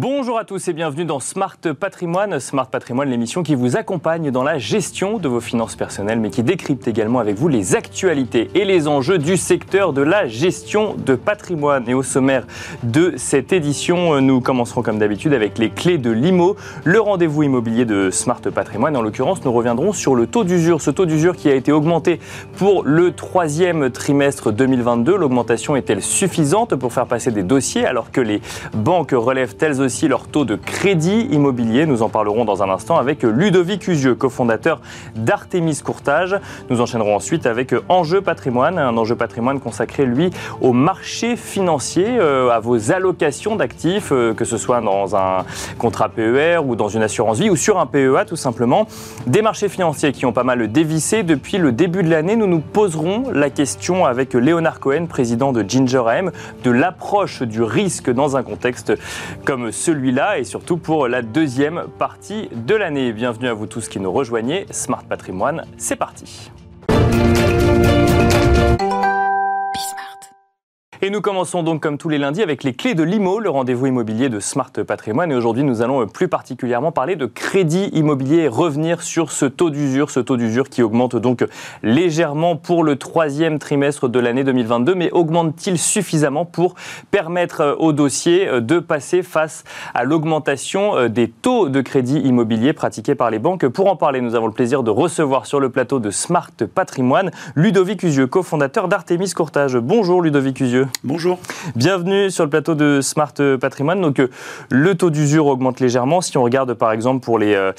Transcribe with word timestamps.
Bonjour 0.00 0.38
à 0.38 0.44
tous 0.44 0.68
et 0.68 0.72
bienvenue 0.72 1.04
dans 1.04 1.18
Smart 1.18 1.58
Patrimoine. 1.58 2.38
Smart 2.38 2.68
Patrimoine, 2.68 3.10
l'émission 3.10 3.42
qui 3.42 3.56
vous 3.56 3.76
accompagne 3.76 4.30
dans 4.30 4.44
la 4.44 4.56
gestion 4.56 5.18
de 5.18 5.26
vos 5.26 5.40
finances 5.40 5.74
personnelles, 5.74 6.20
mais 6.20 6.30
qui 6.30 6.44
décrypte 6.44 6.86
également 6.86 7.18
avec 7.18 7.36
vous 7.36 7.48
les 7.48 7.74
actualités 7.74 8.48
et 8.54 8.64
les 8.64 8.86
enjeux 8.86 9.18
du 9.18 9.36
secteur 9.36 9.92
de 9.92 10.02
la 10.02 10.28
gestion 10.28 10.94
de 10.94 11.16
patrimoine. 11.16 11.88
Et 11.88 11.94
au 11.94 12.04
sommaire 12.04 12.46
de 12.84 13.14
cette 13.16 13.52
édition, 13.52 14.20
nous 14.20 14.40
commencerons 14.40 14.82
comme 14.82 15.00
d'habitude 15.00 15.34
avec 15.34 15.58
les 15.58 15.70
clés 15.70 15.98
de 15.98 16.12
l'IMO, 16.12 16.54
le 16.84 17.00
rendez-vous 17.00 17.42
immobilier 17.42 17.84
de 17.84 18.10
Smart 18.12 18.40
Patrimoine. 18.40 18.96
En 18.96 19.02
l'occurrence, 19.02 19.44
nous 19.44 19.52
reviendrons 19.52 19.92
sur 19.92 20.14
le 20.14 20.28
taux 20.28 20.44
d'usure. 20.44 20.80
Ce 20.80 20.92
taux 20.92 21.06
d'usure 21.06 21.34
qui 21.34 21.50
a 21.50 21.56
été 21.56 21.72
augmenté 21.72 22.20
pour 22.56 22.84
le 22.84 23.10
troisième 23.10 23.90
trimestre 23.90 24.52
2022. 24.52 25.16
L'augmentation 25.16 25.74
est-elle 25.74 26.02
suffisante 26.02 26.76
pour 26.76 26.92
faire 26.92 27.06
passer 27.06 27.32
des 27.32 27.42
dossiers 27.42 27.84
alors 27.84 28.12
que 28.12 28.20
les 28.20 28.40
banques 28.72 29.10
relèvent 29.10 29.56
elles 29.60 29.80
aussi 29.80 29.87
leur 30.08 30.28
taux 30.28 30.44
de 30.44 30.54
crédit 30.54 31.28
immobilier. 31.30 31.86
Nous 31.86 32.02
en 32.02 32.08
parlerons 32.08 32.44
dans 32.44 32.62
un 32.62 32.68
instant 32.68 32.98
avec 32.98 33.22
Ludovic 33.22 33.88
Usieux, 33.88 34.14
cofondateur 34.14 34.80
d'Artemis 35.16 35.80
Courtage. 35.82 36.36
Nous 36.68 36.80
enchaînerons 36.80 37.16
ensuite 37.16 37.46
avec 37.46 37.74
Enjeu 37.88 38.20
Patrimoine, 38.20 38.78
un 38.78 38.96
enjeu 38.96 39.16
patrimoine 39.16 39.60
consacré, 39.60 40.04
lui, 40.04 40.30
au 40.60 40.72
marché 40.72 41.36
financier, 41.36 42.06
euh, 42.06 42.50
à 42.50 42.60
vos 42.60 42.92
allocations 42.92 43.56
d'actifs, 43.56 44.12
euh, 44.12 44.34
que 44.34 44.44
ce 44.44 44.58
soit 44.58 44.80
dans 44.80 45.16
un 45.16 45.44
contrat 45.78 46.10
PER 46.10 46.58
ou 46.64 46.76
dans 46.76 46.88
une 46.88 47.02
assurance 47.02 47.38
vie 47.38 47.50
ou 47.50 47.56
sur 47.56 47.78
un 47.78 47.86
PEA 47.86 48.24
tout 48.26 48.36
simplement. 48.36 48.86
Des 49.26 49.42
marchés 49.42 49.68
financiers 49.68 50.12
qui 50.12 50.26
ont 50.26 50.32
pas 50.32 50.44
mal 50.44 50.70
dévissé 50.70 51.22
depuis 51.22 51.56
le 51.56 51.72
début 51.72 52.02
de 52.02 52.10
l'année. 52.10 52.36
Nous 52.36 52.46
nous 52.46 52.60
poserons 52.60 53.24
la 53.32 53.48
question 53.48 54.04
avec 54.04 54.34
Léonard 54.34 54.80
Cohen, 54.80 55.06
président 55.06 55.52
de 55.52 55.64
Ginger 55.66 56.02
AM, 56.06 56.30
de 56.62 56.70
l'approche 56.70 57.42
du 57.42 57.62
risque 57.62 58.10
dans 58.10 58.36
un 58.36 58.42
contexte 58.42 58.92
comme 59.44 59.72
celui-là 59.78 60.38
et 60.38 60.44
surtout 60.44 60.76
pour 60.76 61.08
la 61.08 61.22
deuxième 61.22 61.84
partie 61.98 62.48
de 62.52 62.74
l'année. 62.74 63.12
Bienvenue 63.12 63.48
à 63.48 63.54
vous 63.54 63.66
tous 63.66 63.88
qui 63.88 64.00
nous 64.00 64.12
rejoignez. 64.12 64.66
Smart 64.70 65.04
Patrimoine, 65.04 65.64
c'est 65.78 65.96
parti. 65.96 66.50
Et 71.00 71.10
nous 71.10 71.20
commençons 71.20 71.62
donc 71.62 71.80
comme 71.80 71.96
tous 71.96 72.08
les 72.08 72.18
lundis 72.18 72.42
avec 72.42 72.64
les 72.64 72.72
clés 72.72 72.96
de 72.96 73.04
l'IMO, 73.04 73.38
le 73.38 73.50
rendez-vous 73.50 73.86
immobilier 73.86 74.28
de 74.28 74.40
Smart 74.40 74.72
Patrimoine. 74.72 75.30
Et 75.30 75.36
aujourd'hui, 75.36 75.62
nous 75.62 75.80
allons 75.80 76.08
plus 76.08 76.26
particulièrement 76.26 76.90
parler 76.90 77.14
de 77.14 77.26
crédit 77.26 77.84
immobilier 77.92 78.38
et 78.38 78.48
revenir 78.48 79.00
sur 79.02 79.30
ce 79.30 79.44
taux 79.46 79.70
d'usure, 79.70 80.10
ce 80.10 80.18
taux 80.18 80.36
d'usure 80.36 80.68
qui 80.68 80.82
augmente 80.82 81.14
donc 81.14 81.46
légèrement 81.84 82.56
pour 82.56 82.82
le 82.82 82.96
troisième 82.96 83.60
trimestre 83.60 84.08
de 84.08 84.18
l'année 84.18 84.42
2022, 84.42 84.96
mais 84.96 85.12
augmente-t-il 85.12 85.78
suffisamment 85.78 86.44
pour 86.44 86.74
permettre 87.12 87.76
aux 87.78 87.92
dossiers 87.92 88.60
de 88.60 88.80
passer 88.80 89.22
face 89.22 89.62
à 89.94 90.02
l'augmentation 90.02 91.08
des 91.08 91.28
taux 91.28 91.68
de 91.68 91.80
crédit 91.80 92.18
immobilier 92.18 92.72
pratiqués 92.72 93.14
par 93.14 93.30
les 93.30 93.38
banques? 93.38 93.68
Pour 93.68 93.88
en 93.88 93.94
parler, 93.94 94.20
nous 94.20 94.34
avons 94.34 94.48
le 94.48 94.52
plaisir 94.52 94.82
de 94.82 94.90
recevoir 94.90 95.46
sur 95.46 95.60
le 95.60 95.70
plateau 95.70 96.00
de 96.00 96.10
Smart 96.10 96.50
Patrimoine 96.74 97.30
Ludovic 97.54 98.02
Usieux, 98.02 98.26
cofondateur 98.26 98.88
d'Artemis 98.88 99.30
Courtage. 99.30 99.76
Bonjour 99.76 100.22
Ludovic 100.22 100.58
Usieux. 100.58 100.87
Bonjour. 101.04 101.38
Bienvenue 101.76 102.30
sur 102.30 102.44
le 102.44 102.50
plateau 102.50 102.74
de 102.74 103.00
Smart 103.00 103.32
Patrimoine. 103.60 104.00
Donc, 104.00 104.18
euh, 104.20 104.28
le 104.70 104.94
taux 104.94 105.10
d'usure 105.10 105.46
augmente 105.46 105.80
légèrement. 105.80 106.20
Si 106.20 106.36
on 106.36 106.42
regarde 106.42 106.74
par 106.74 106.92
exemple 106.92 107.24
pour 107.24 107.38
les, 107.38 107.54
euh, 107.54 107.72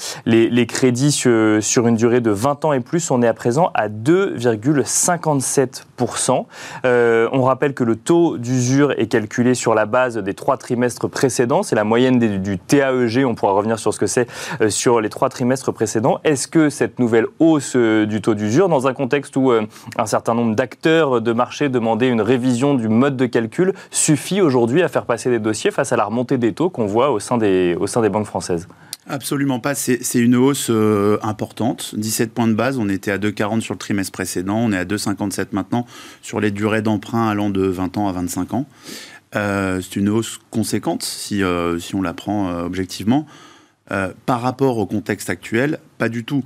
crédits 0.66 1.12
sur, 1.12 1.86
une 1.86 1.96
durée 1.96 2.20
de 2.20 2.30
20 2.30 2.64
ans 2.64 2.72
et 2.72 2.80
plus, 2.80 3.10
on 3.10 3.22
est 3.22 3.26
à 3.26 3.34
présent 3.34 3.70
à 3.74 3.88
2,57%. 3.88 6.46
Euh, 6.84 7.28
on 7.32 7.42
rappelle 7.42 7.74
que 7.74 7.84
le 7.84 7.96
taux 7.96 8.38
d'usure 8.38 8.92
est 8.98 9.06
calculé 9.06 9.54
sur 9.54 9.74
la 9.74 9.86
base 9.86 10.18
des 10.18 10.34
trois 10.34 10.56
trimestres 10.56 11.08
précédents. 11.08 11.62
C'est 11.62 11.76
la 11.76 11.84
moyenne 11.84 12.18
du 12.18 12.58
TAEG. 12.58 13.24
On 13.26 13.34
pourra 13.34 13.52
revenir 13.52 13.78
sur 13.78 13.94
ce 13.94 13.98
que 13.98 14.06
c'est 14.06 14.28
sur 14.68 15.00
les 15.00 15.08
trois 15.08 15.28
trimestres 15.28 15.72
précédents. 15.72 16.20
Est-ce 16.24 16.48
que 16.48 16.70
cette 16.70 16.98
nouvelle 16.98 17.26
hausse 17.38 17.76
du 17.76 18.20
taux 18.20 18.34
d'usure, 18.34 18.68
dans 18.68 18.86
un 18.86 18.94
contexte 18.94 19.36
où 19.36 19.52
un 19.52 20.06
certain 20.06 20.34
nombre 20.34 20.54
d'acteurs 20.54 21.20
de 21.20 21.32
marché 21.32 21.68
demandaient 21.68 22.08
une 22.08 22.22
révision 22.22 22.74
du 22.74 22.88
mode 23.00 23.16
de 23.16 23.26
calcul 23.26 23.72
suffit 23.90 24.40
aujourd'hui 24.40 24.82
à 24.82 24.88
faire 24.88 25.06
passer 25.06 25.30
des 25.30 25.40
dossiers 25.40 25.70
face 25.70 25.92
à 25.92 25.96
la 25.96 26.04
remontée 26.04 26.38
des 26.38 26.52
taux 26.52 26.70
qu'on 26.70 26.86
voit 26.86 27.10
au 27.10 27.18
sein 27.18 27.38
des, 27.38 27.76
au 27.78 27.86
sein 27.86 28.02
des 28.02 28.08
banques 28.08 28.26
françaises 28.26 28.68
Absolument 29.08 29.58
pas. 29.58 29.74
C'est 29.74 29.98
une 30.14 30.36
hausse 30.36 30.68
euh, 30.70 31.18
importante. 31.22 31.94
17 31.96 32.32
points 32.32 32.46
de 32.46 32.54
base. 32.54 32.78
On 32.78 32.88
était 32.88 33.10
à 33.10 33.18
2,40 33.18 33.60
sur 33.60 33.74
le 33.74 33.78
trimestre 33.78 34.12
précédent. 34.12 34.58
On 34.58 34.72
est 34.72 34.78
à 34.78 34.84
2,57 34.84 35.48
maintenant 35.52 35.84
sur 36.22 36.38
les 36.38 36.52
durées 36.52 36.82
d'emprunt 36.82 37.28
allant 37.28 37.50
de 37.50 37.62
20 37.62 37.98
ans 37.98 38.08
à 38.08 38.12
25 38.12 38.54
ans. 38.54 38.66
Euh, 39.34 39.80
c'est 39.80 39.96
une 39.96 40.08
hausse 40.08 40.38
conséquente 40.50 41.02
si, 41.02 41.42
euh, 41.42 41.78
si 41.78 41.94
on 41.96 42.02
la 42.02 42.14
prend 42.14 42.52
objectivement. 42.62 43.26
Euh, 43.92 44.12
par 44.24 44.40
rapport 44.40 44.78
au 44.78 44.86
contexte 44.86 45.30
actuel, 45.30 45.80
pas 45.98 46.08
du 46.08 46.22
tout. 46.22 46.44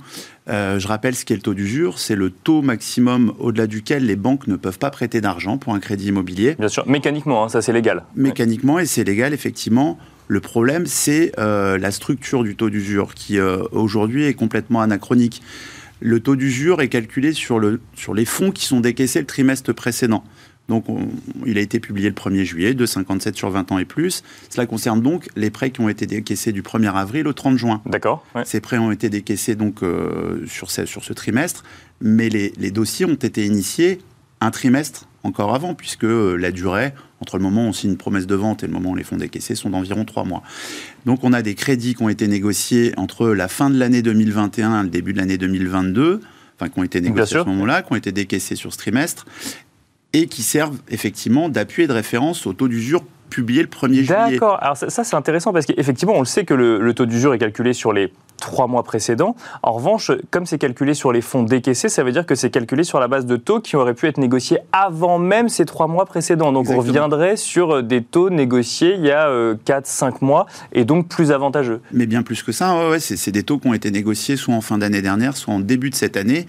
Euh, 0.49 0.79
je 0.79 0.87
rappelle 0.87 1.15
ce 1.15 1.25
qu'est 1.25 1.35
le 1.35 1.41
taux 1.41 1.53
d'usure, 1.53 1.99
c'est 1.99 2.15
le 2.15 2.31
taux 2.31 2.63
maximum 2.63 3.33
au-delà 3.37 3.67
duquel 3.67 4.07
les 4.07 4.15
banques 4.15 4.47
ne 4.47 4.55
peuvent 4.55 4.79
pas 4.79 4.89
prêter 4.89 5.21
d'argent 5.21 5.59
pour 5.59 5.75
un 5.75 5.79
crédit 5.79 6.07
immobilier. 6.07 6.55
Bien 6.57 6.69
sûr, 6.69 6.87
mécaniquement, 6.87 7.43
hein, 7.43 7.49
ça 7.49 7.61
c'est 7.61 7.71
légal. 7.71 8.03
Mécaniquement, 8.15 8.79
et 8.79 8.87
c'est 8.87 9.03
légal, 9.03 9.31
effectivement. 9.31 9.99
Le 10.27 10.39
problème, 10.39 10.87
c'est 10.87 11.33
euh, 11.37 11.77
la 11.77 11.91
structure 11.91 12.43
du 12.43 12.55
taux 12.55 12.71
d'usure 12.71 13.13
qui 13.13 13.39
aujourd'hui 13.39 14.25
est 14.25 14.33
complètement 14.33 14.81
anachronique. 14.81 15.43
Le 15.99 16.19
taux 16.19 16.35
d'usure 16.35 16.81
est 16.81 16.89
calculé 16.89 17.31
sur, 17.31 17.59
le, 17.59 17.79
sur 17.93 18.15
les 18.15 18.25
fonds 18.25 18.49
qui 18.49 18.65
sont 18.65 18.79
décaissés 18.79 19.19
le 19.19 19.27
trimestre 19.27 19.71
précédent. 19.71 20.23
Donc, 20.67 20.85
il 21.45 21.57
a 21.57 21.61
été 21.61 21.79
publié 21.79 22.09
le 22.09 22.15
1er 22.15 22.43
juillet, 22.43 22.73
de 22.73 22.85
57 22.85 23.35
sur 23.35 23.49
20 23.49 23.71
ans 23.71 23.77
et 23.77 23.85
plus. 23.85 24.23
Cela 24.49 24.65
concerne 24.65 25.01
donc 25.01 25.27
les 25.35 25.51
prêts 25.51 25.69
qui 25.69 25.81
ont 25.81 25.89
été 25.89 26.07
décaissés 26.07 26.51
du 26.51 26.63
1er 26.63 26.93
avril 26.93 27.27
au 27.27 27.33
30 27.33 27.57
juin. 27.57 27.81
D'accord. 27.85 28.25
Ces 28.45 28.61
prêts 28.61 28.77
ont 28.77 28.91
été 28.91 29.09
décaissés 29.09 29.55
donc 29.55 29.83
euh, 29.83 30.45
sur, 30.47 30.71
ce, 30.71 30.85
sur 30.85 31.03
ce 31.03 31.13
trimestre, 31.13 31.63
mais 32.01 32.29
les, 32.29 32.71
dossiers 32.71 33.05
ont 33.05 33.13
été 33.13 33.45
initiés 33.45 33.99
un 34.41 34.51
trimestre 34.51 35.07
encore 35.23 35.53
avant, 35.53 35.75
puisque 35.75 36.03
euh, 36.03 36.35
la 36.35 36.51
durée 36.51 36.93
entre 37.21 37.37
le 37.37 37.43
moment 37.43 37.65
où 37.65 37.69
on 37.69 37.73
signe 37.73 37.91
une 37.91 37.97
promesse 37.97 38.27
de 38.27 38.35
vente 38.35 38.63
et 38.63 38.67
le 38.67 38.73
moment 38.73 38.91
où 38.91 38.95
les 38.95 39.03
fonds 39.03 39.17
décaissés 39.17 39.55
sont 39.55 39.69
d'environ 39.69 40.03
trois 40.03 40.25
mois. 40.25 40.43
Donc, 41.05 41.23
on 41.23 41.31
a 41.31 41.41
des 41.41 41.55
crédits 41.55 41.95
qui 41.95 42.03
ont 42.03 42.09
été 42.09 42.27
négociés 42.27 42.93
entre 42.97 43.29
la 43.29 43.47
fin 43.47 43.69
de 43.69 43.77
l'année 43.77 44.01
2021 44.01 44.81
et 44.81 44.83
le 44.83 44.89
début 44.89 45.13
de 45.13 45.19
l'année 45.19 45.37
2022 45.37 46.21
enfin 46.57 46.69
qui 46.69 46.79
ont 46.79 46.83
été 46.83 47.01
négociés 47.01 47.37
à 47.37 47.43
ce 47.43 47.49
moment-là, 47.49 47.81
qui 47.81 47.91
ont 47.91 47.97
été 47.97 48.13
décaissés 48.13 48.55
sur 48.55 48.71
ce 48.71 48.77
trimestre, 48.77 49.25
et 50.15 50.27
qui 50.27 50.43
servent 50.43 50.77
effectivement 50.89 51.49
d'appui 51.49 51.83
et 51.83 51.87
de 51.87 51.93
référence 51.93 52.47
au 52.47 52.53
taux 52.53 52.69
d'usure 52.69 53.03
publié 53.29 53.61
le 53.61 53.67
1er 53.67 53.93
juillet. 53.95 54.31
D'accord. 54.31 54.57
Alors 54.61 54.77
ça, 54.77 55.03
c'est 55.03 55.15
intéressant 55.15 55.51
parce 55.51 55.65
qu'effectivement, 55.65 56.13
on 56.15 56.19
le 56.19 56.25
sait 56.25 56.45
que 56.45 56.53
le, 56.53 56.93
taux 56.93 57.05
d'usure 57.05 57.33
est 57.33 57.37
calculé 57.37 57.73
sur 57.73 57.91
les 57.91 58.13
trois 58.37 58.67
mois 58.67 58.83
précédents. 58.83 59.35
En 59.61 59.73
revanche, 59.73 60.11
comme 60.31 60.45
c'est 60.45 60.57
calculé 60.57 60.93
sur 60.93 61.11
les 61.11 61.19
fonds 61.19 61.43
décaissés, 61.43 61.89
ça 61.89 62.03
veut 62.03 62.13
dire 62.13 62.25
que 62.25 62.35
c'est 62.35 62.49
calculé 62.49 62.85
sur 62.85 63.01
la 63.01 63.09
base 63.09 63.25
de 63.25 63.35
taux 63.35 63.59
qui 63.59 63.75
auraient 63.75 63.93
pu 63.93 64.07
être 64.07 64.17
négociés 64.17 64.59
avant 64.71 65.19
même 65.19 65.49
ces 65.49 65.65
trois 65.65 65.87
mois 65.87 66.05
précédents. 66.05 66.53
Donc 66.53 66.69
on 66.69 66.77
reviendrait 66.77 67.35
sur 67.35 67.83
des 67.83 68.01
taux 68.01 68.29
négociés 68.29 68.95
il 68.95 69.05
y 69.05 69.11
a 69.11 69.27
4-5 69.29 69.33
euh, 69.33 70.11
mois 70.21 70.45
et 70.71 70.85
donc 70.85 71.09
plus 71.09 71.31
avantageux. 71.33 71.81
Mais 71.91 72.05
bien 72.05 72.23
plus 72.23 72.41
que 72.41 72.53
ça, 72.53 72.89
ouais, 72.89 72.99
c'est 72.99 73.31
des 73.31 73.43
taux 73.43 73.57
qui 73.57 73.67
ont 73.67 73.73
été 73.73 73.91
négociés 73.91 74.37
soit 74.37 74.53
en 74.53 74.61
fin 74.61 74.77
d'année 74.77 75.01
dernière, 75.01 75.35
soit 75.35 75.53
en 75.53 75.59
début 75.59 75.89
de 75.89 75.95
cette 75.95 76.15
année 76.15 76.45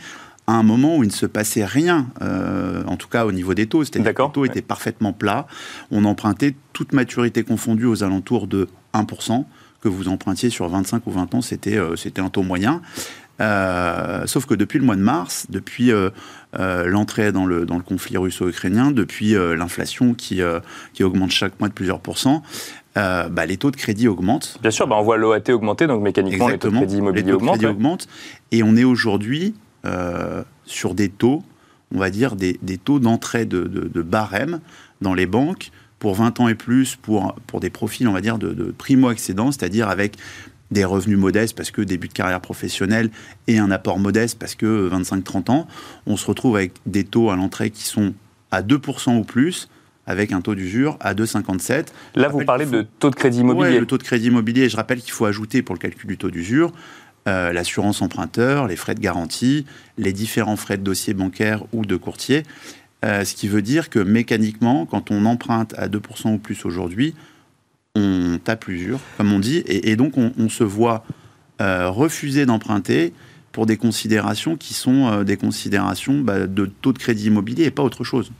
à 0.46 0.52
un 0.52 0.62
moment 0.62 0.96
où 0.96 1.02
il 1.02 1.08
ne 1.08 1.12
se 1.12 1.26
passait 1.26 1.64
rien, 1.64 2.06
euh, 2.22 2.84
en 2.86 2.96
tout 2.96 3.08
cas 3.08 3.26
au 3.26 3.32
niveau 3.32 3.54
des 3.54 3.66
taux. 3.66 3.84
C'est-à-dire 3.84 4.14
que 4.14 4.22
les 4.22 4.30
taux 4.30 4.44
étaient 4.44 4.62
parfaitement 4.62 5.12
plats. 5.12 5.46
On 5.90 6.04
empruntait 6.04 6.54
toute 6.72 6.92
maturité 6.92 7.42
confondue 7.42 7.86
aux 7.86 8.04
alentours 8.04 8.46
de 8.46 8.68
1%. 8.94 9.44
Que 9.80 9.88
vous 9.88 10.08
empruntiez 10.08 10.50
sur 10.50 10.68
25 10.68 11.06
ou 11.06 11.10
20 11.10 11.34
ans, 11.34 11.42
c'était 11.42 11.76
euh, 11.76 11.94
un 12.18 12.30
taux 12.30 12.42
moyen. 12.42 12.80
Euh, 13.38 14.26
sauf 14.26 14.46
que 14.46 14.54
depuis 14.54 14.78
le 14.78 14.84
mois 14.84 14.96
de 14.96 15.02
mars, 15.02 15.46
depuis 15.50 15.90
l'entrée 16.54 17.32
dans 17.32 17.44
le, 17.44 17.66
dans 17.66 17.76
le 17.76 17.82
conflit 17.82 18.16
russo-ukrainien, 18.16 18.92
depuis 18.92 19.32
l'inflation 19.34 20.14
qui, 20.14 20.40
qui 20.94 21.04
augmente 21.04 21.30
chaque 21.30 21.58
mois 21.60 21.68
de 21.68 21.74
plusieurs 21.74 22.00
pourcents, 22.00 22.42
bah, 22.94 23.46
les 23.46 23.58
taux 23.58 23.70
de 23.70 23.76
crédit 23.76 24.08
augmentent. 24.08 24.58
Bien 24.62 24.70
sûr, 24.70 24.86
bah, 24.86 24.96
on 24.98 25.02
voit 25.02 25.18
l'OAT 25.18 25.50
augmenter, 25.50 25.86
donc 25.86 26.02
mécaniquement 26.02 26.48
les 26.48 26.58
taux 26.58 26.70
de 26.70 26.76
crédit 26.76 26.96
immobilier 26.96 27.32
augmentent. 27.32 28.08
Et 28.52 28.62
on 28.62 28.74
est 28.74 28.84
aujourd'hui 28.84 29.54
euh, 29.86 30.42
sur 30.64 30.94
des 30.94 31.08
taux, 31.08 31.42
on 31.94 31.98
va 31.98 32.10
dire 32.10 32.34
des, 32.34 32.56
taux 32.82 32.98
d'entrée 32.98 33.44
de, 33.44 33.64
de, 33.64 34.02
barème 34.02 34.60
dans 35.00 35.14
les 35.14 35.26
banques 35.26 35.70
pour 36.00 36.14
20 36.14 36.40
ans 36.40 36.48
et 36.48 36.54
plus, 36.54 36.96
pour, 36.96 37.34
pour 37.46 37.60
des 37.60 37.70
profils, 37.70 38.08
on 38.08 38.12
va 38.12 38.20
dire, 38.20 38.38
de, 38.38 38.74
primo-accédants, 38.76 39.52
c'est-à-dire 39.52 39.88
avec 39.88 40.16
des 40.72 40.84
revenus 40.84 41.18
modestes 41.18 41.56
parce 41.56 41.70
que 41.70 41.80
début 41.82 42.08
de 42.08 42.12
carrière 42.12 42.40
professionnelle 42.40 43.10
et 43.46 43.58
un 43.58 43.70
apport 43.70 44.00
modeste 44.00 44.36
parce 44.38 44.56
que 44.56 44.90
25-30 44.90 45.50
ans, 45.52 45.68
on 46.06 46.16
se 46.16 46.26
retrouve 46.26 46.56
avec 46.56 46.72
des 46.86 47.04
taux 47.04 47.30
à 47.30 47.36
l'entrée 47.36 47.70
qui 47.70 47.84
sont 47.84 48.12
à 48.50 48.62
2% 48.62 49.16
ou 49.16 49.22
plus, 49.22 49.68
avec 50.06 50.32
un 50.32 50.40
taux 50.40 50.56
d'usure 50.56 50.96
à 51.00 51.14
2,57. 51.14 51.86
Là, 52.16 52.28
vous 52.28 52.44
parlez 52.44 52.66
de 52.66 52.86
taux 52.98 53.10
de 53.10 53.14
crédit 53.14 53.40
immobilier. 53.40 53.74
Oui, 53.74 53.80
le 53.80 53.86
taux 53.86 53.98
de 53.98 54.02
crédit 54.02 54.26
immobilier. 54.26 54.68
Je 54.68 54.76
rappelle 54.76 55.00
qu'il 55.00 55.12
faut 55.12 55.24
ajouter 55.24 55.62
pour 55.62 55.74
le 55.74 55.80
calcul 55.80 56.08
du 56.08 56.18
taux 56.18 56.30
d'usure 56.30 56.72
euh, 57.26 57.52
l'assurance 57.52 58.02
emprunteur, 58.02 58.66
les 58.66 58.76
frais 58.76 58.94
de 58.94 59.00
garantie, 59.00 59.66
les 59.98 60.12
différents 60.12 60.56
frais 60.56 60.76
de 60.76 60.82
dossier 60.82 61.14
bancaire 61.14 61.64
ou 61.72 61.84
de 61.84 61.96
courtier. 61.96 62.44
Euh, 63.04 63.24
ce 63.24 63.34
qui 63.34 63.48
veut 63.48 63.62
dire 63.62 63.90
que 63.90 63.98
mécaniquement, 63.98 64.86
quand 64.86 65.10
on 65.10 65.24
emprunte 65.26 65.74
à 65.76 65.88
2% 65.88 66.34
ou 66.34 66.38
plus 66.38 66.64
aujourd'hui, 66.64 67.14
on 67.94 68.38
tape 68.42 68.66
l'usure, 68.66 69.00
comme 69.16 69.32
on 69.32 69.38
dit, 69.38 69.62
et, 69.66 69.96
donc 69.96 70.14
on, 70.16 70.48
se 70.48 70.64
voit 70.64 71.04
euh, 71.60 71.88
refuser 71.88 72.44
d'emprunter 72.44 73.12
pour 73.56 73.64
des 73.64 73.78
considérations 73.78 74.56
qui 74.56 74.74
sont 74.74 75.06
euh, 75.06 75.24
des 75.24 75.38
considérations 75.38 76.20
bah, 76.20 76.46
de 76.46 76.66
taux 76.66 76.92
de 76.92 76.98
crédit 76.98 77.28
immobilier 77.28 77.64
et 77.64 77.70
pas 77.70 77.82
autre 77.82 78.04
chose. 78.04 78.30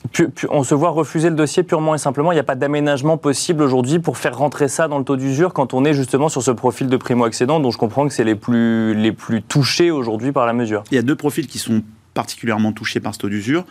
on 0.50 0.62
se 0.62 0.74
voit 0.74 0.90
refuser 0.90 1.30
le 1.30 1.36
dossier 1.36 1.62
purement 1.62 1.94
et 1.94 1.98
simplement. 1.98 2.32
Il 2.32 2.34
n'y 2.34 2.40
a 2.40 2.44
pas 2.44 2.54
d'aménagement 2.54 3.16
possible 3.16 3.62
aujourd'hui 3.62 3.98
pour 3.98 4.18
faire 4.18 4.36
rentrer 4.36 4.68
ça 4.68 4.88
dans 4.88 4.98
le 4.98 5.04
taux 5.04 5.16
d'usure 5.16 5.54
quand 5.54 5.72
on 5.72 5.86
est 5.86 5.94
justement 5.94 6.28
sur 6.28 6.42
ce 6.42 6.50
profil 6.50 6.88
de 6.88 6.98
primo-accédant 6.98 7.60
dont 7.60 7.70
je 7.70 7.78
comprends 7.78 8.06
que 8.06 8.12
c'est 8.12 8.24
les 8.24 8.34
plus, 8.34 8.92
les 8.92 9.10
plus 9.10 9.40
touchés 9.40 9.90
aujourd'hui 9.90 10.32
par 10.32 10.44
la 10.44 10.52
mesure. 10.52 10.84
Il 10.90 10.96
y 10.96 10.98
a 10.98 11.02
deux 11.02 11.16
profils 11.16 11.46
qui 11.46 11.58
sont 11.58 11.82
particulièrement 12.12 12.72
touchés 12.72 13.00
par 13.00 13.14
ce 13.14 13.20
taux 13.20 13.30
d'usure. 13.30 13.64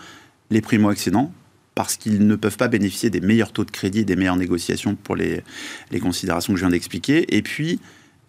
Les 0.49 0.61
primo-accédants, 0.61 1.31
parce 1.75 1.95
qu'ils 1.95 2.25
ne 2.25 2.35
peuvent 2.35 2.57
pas 2.57 2.69
bénéficier 2.69 3.11
des 3.11 3.21
meilleurs 3.21 3.51
taux 3.51 3.65
de 3.65 3.71
crédit 3.71 3.99
et 3.99 4.05
des 4.05 4.15
meilleures 4.15 4.35
négociations 4.35 4.95
pour 4.95 5.15
les, 5.15 5.43
les 5.91 5.99
considérations 5.99 6.53
que 6.53 6.59
je 6.59 6.65
viens 6.65 6.71
d'expliquer. 6.71 7.35
Et 7.37 7.43
puis, 7.43 7.79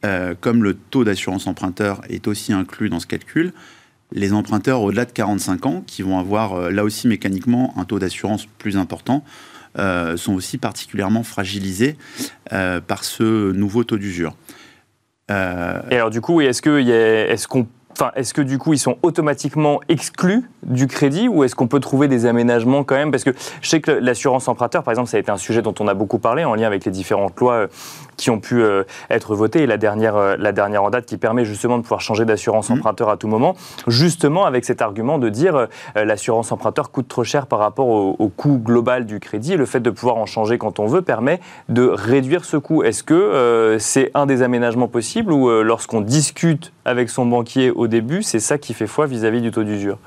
euh, 0.06 0.34
comme 0.40 0.62
le 0.62 0.74
taux 0.74 1.02
d'assurance 1.02 1.48
emprunteur 1.48 2.00
est 2.08 2.28
aussi 2.28 2.52
inclus 2.52 2.88
dans 2.88 3.00
ce 3.00 3.08
calcul, 3.08 3.52
les 4.12 4.32
emprunteurs 4.32 4.82
au-delà 4.82 5.04
de 5.04 5.10
45 5.10 5.66
ans, 5.66 5.82
qui 5.84 6.02
vont 6.02 6.18
avoir 6.18 6.52
euh, 6.52 6.70
là 6.70 6.84
aussi 6.84 7.08
mécaniquement 7.08 7.74
un 7.76 7.84
taux 7.84 7.98
d'assurance 7.98 8.46
plus 8.46 8.76
important, 8.76 9.24
euh, 9.78 10.16
sont 10.16 10.34
aussi 10.34 10.58
particulièrement 10.58 11.24
fragilisés 11.24 11.96
par 12.48 13.04
ce 13.04 13.52
nouveau 13.52 13.84
taux 13.84 13.98
d'usure. 13.98 14.36
Et 15.28 15.32
alors 15.32 16.10
du 16.10 16.20
coup, 16.20 16.40
est-ce 16.40 16.62
qu'on 16.62 16.76
est 16.76 17.46
qu'on 17.48 17.66
Enfin, 17.98 18.10
est-ce 18.14 18.34
que 18.34 18.42
du 18.42 18.58
coup 18.58 18.74
ils 18.74 18.78
sont 18.78 18.98
automatiquement 19.02 19.80
exclus 19.88 20.42
du 20.62 20.86
crédit 20.86 21.28
ou 21.28 21.44
est-ce 21.44 21.54
qu'on 21.54 21.66
peut 21.66 21.80
trouver 21.80 22.08
des 22.08 22.26
aménagements 22.26 22.84
quand 22.84 22.94
même? 22.94 23.10
Parce 23.10 23.24
que 23.24 23.30
je 23.62 23.68
sais 23.70 23.80
que 23.80 23.90
l'assurance 23.90 24.48
emprunteur, 24.48 24.82
par 24.82 24.92
exemple, 24.92 25.08
ça 25.08 25.16
a 25.16 25.20
été 25.20 25.30
un 25.30 25.38
sujet 25.38 25.62
dont 25.62 25.74
on 25.80 25.88
a 25.88 25.94
beaucoup 25.94 26.18
parlé 26.18 26.44
en 26.44 26.54
lien 26.54 26.66
avec 26.66 26.84
les 26.84 26.90
différentes 26.90 27.40
lois 27.40 27.68
qui 28.16 28.30
ont 28.30 28.40
pu 28.40 28.62
euh, 28.62 28.84
être 29.10 29.34
votées 29.34 29.62
et 29.62 29.66
la 29.66 29.76
dernière, 29.76 30.16
euh, 30.16 30.36
la 30.38 30.52
dernière 30.52 30.82
en 30.84 30.90
date 30.90 31.06
qui 31.06 31.16
permet 31.16 31.44
justement 31.44 31.78
de 31.78 31.82
pouvoir 31.82 32.00
changer 32.00 32.24
d'assurance 32.24 32.70
mmh. 32.70 32.74
emprunteur 32.74 33.10
à 33.10 33.16
tout 33.16 33.28
moment, 33.28 33.56
justement 33.86 34.46
avec 34.46 34.64
cet 34.64 34.82
argument 34.82 35.18
de 35.18 35.28
dire 35.28 35.68
l'assurance 35.94 36.52
emprunteur 36.52 36.90
coûte 36.90 37.08
trop 37.08 37.24
cher 37.24 37.46
par 37.46 37.58
rapport 37.58 37.88
au, 37.88 38.28
coût 38.28 38.58
global 38.58 39.06
du 39.06 39.20
crédit 39.20 39.52
et 39.52 39.56
le 39.56 39.66
fait 39.66 39.80
de 39.80 39.90
pouvoir 39.90 40.16
en 40.16 40.26
changer 40.26 40.58
quand 40.58 40.78
on 40.78 40.86
veut 40.86 41.02
permet 41.02 41.40
de 41.68 41.86
réduire 41.86 42.44
ce 42.44 42.56
coût. 42.56 42.82
Est-ce 42.82 43.02
que 43.02 43.76
c'est 43.78 44.10
un 44.14 44.26
des 44.26 44.42
aménagements 44.42 44.88
possibles 44.88 45.32
ou 45.32 45.48
lorsqu'on 45.62 46.00
discute 46.00 46.72
avec 46.84 47.08
son 47.08 47.26
banquier 47.26 47.70
au 47.70 47.86
début, 47.86 48.22
c'est 48.22 48.40
ça 48.40 48.58
qui 48.58 48.74
fait 48.74 48.86
foi 48.86 49.06
vis-à-vis 49.06 49.40
du 49.40 49.50
taux 49.50 49.64
d'usure? 49.64 49.98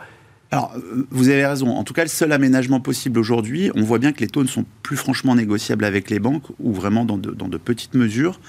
Alors, 0.52 0.74
euh, 0.76 1.08
vous 1.12 1.30
avez 1.30 1.46
raison. 1.46 1.70
En 1.70 1.84
tout 1.84 1.94
cas, 1.94 2.04
le 2.04 2.10
seul 2.10 2.32
aménagement 2.32 2.80
possible 2.80 3.20
aujourd'hui, 3.20 3.72
on 3.76 3.84
voit 3.84 4.00
bien 4.00 4.12
que 4.12 4.20
les 4.20 4.28
taux 4.28 4.44
ne 4.44 4.48
sont 4.48 4.66
plus 4.84 4.98
franchement 4.98 5.36
négociables 5.36 5.86
avec 5.86 6.10
les 6.10 6.20
banques 6.20 6.46
ou 6.60 6.74
vraiment 6.74 7.06
dans 7.06 7.18
de, 7.18 7.58
petites 7.58 7.94
mesures, 7.94 8.40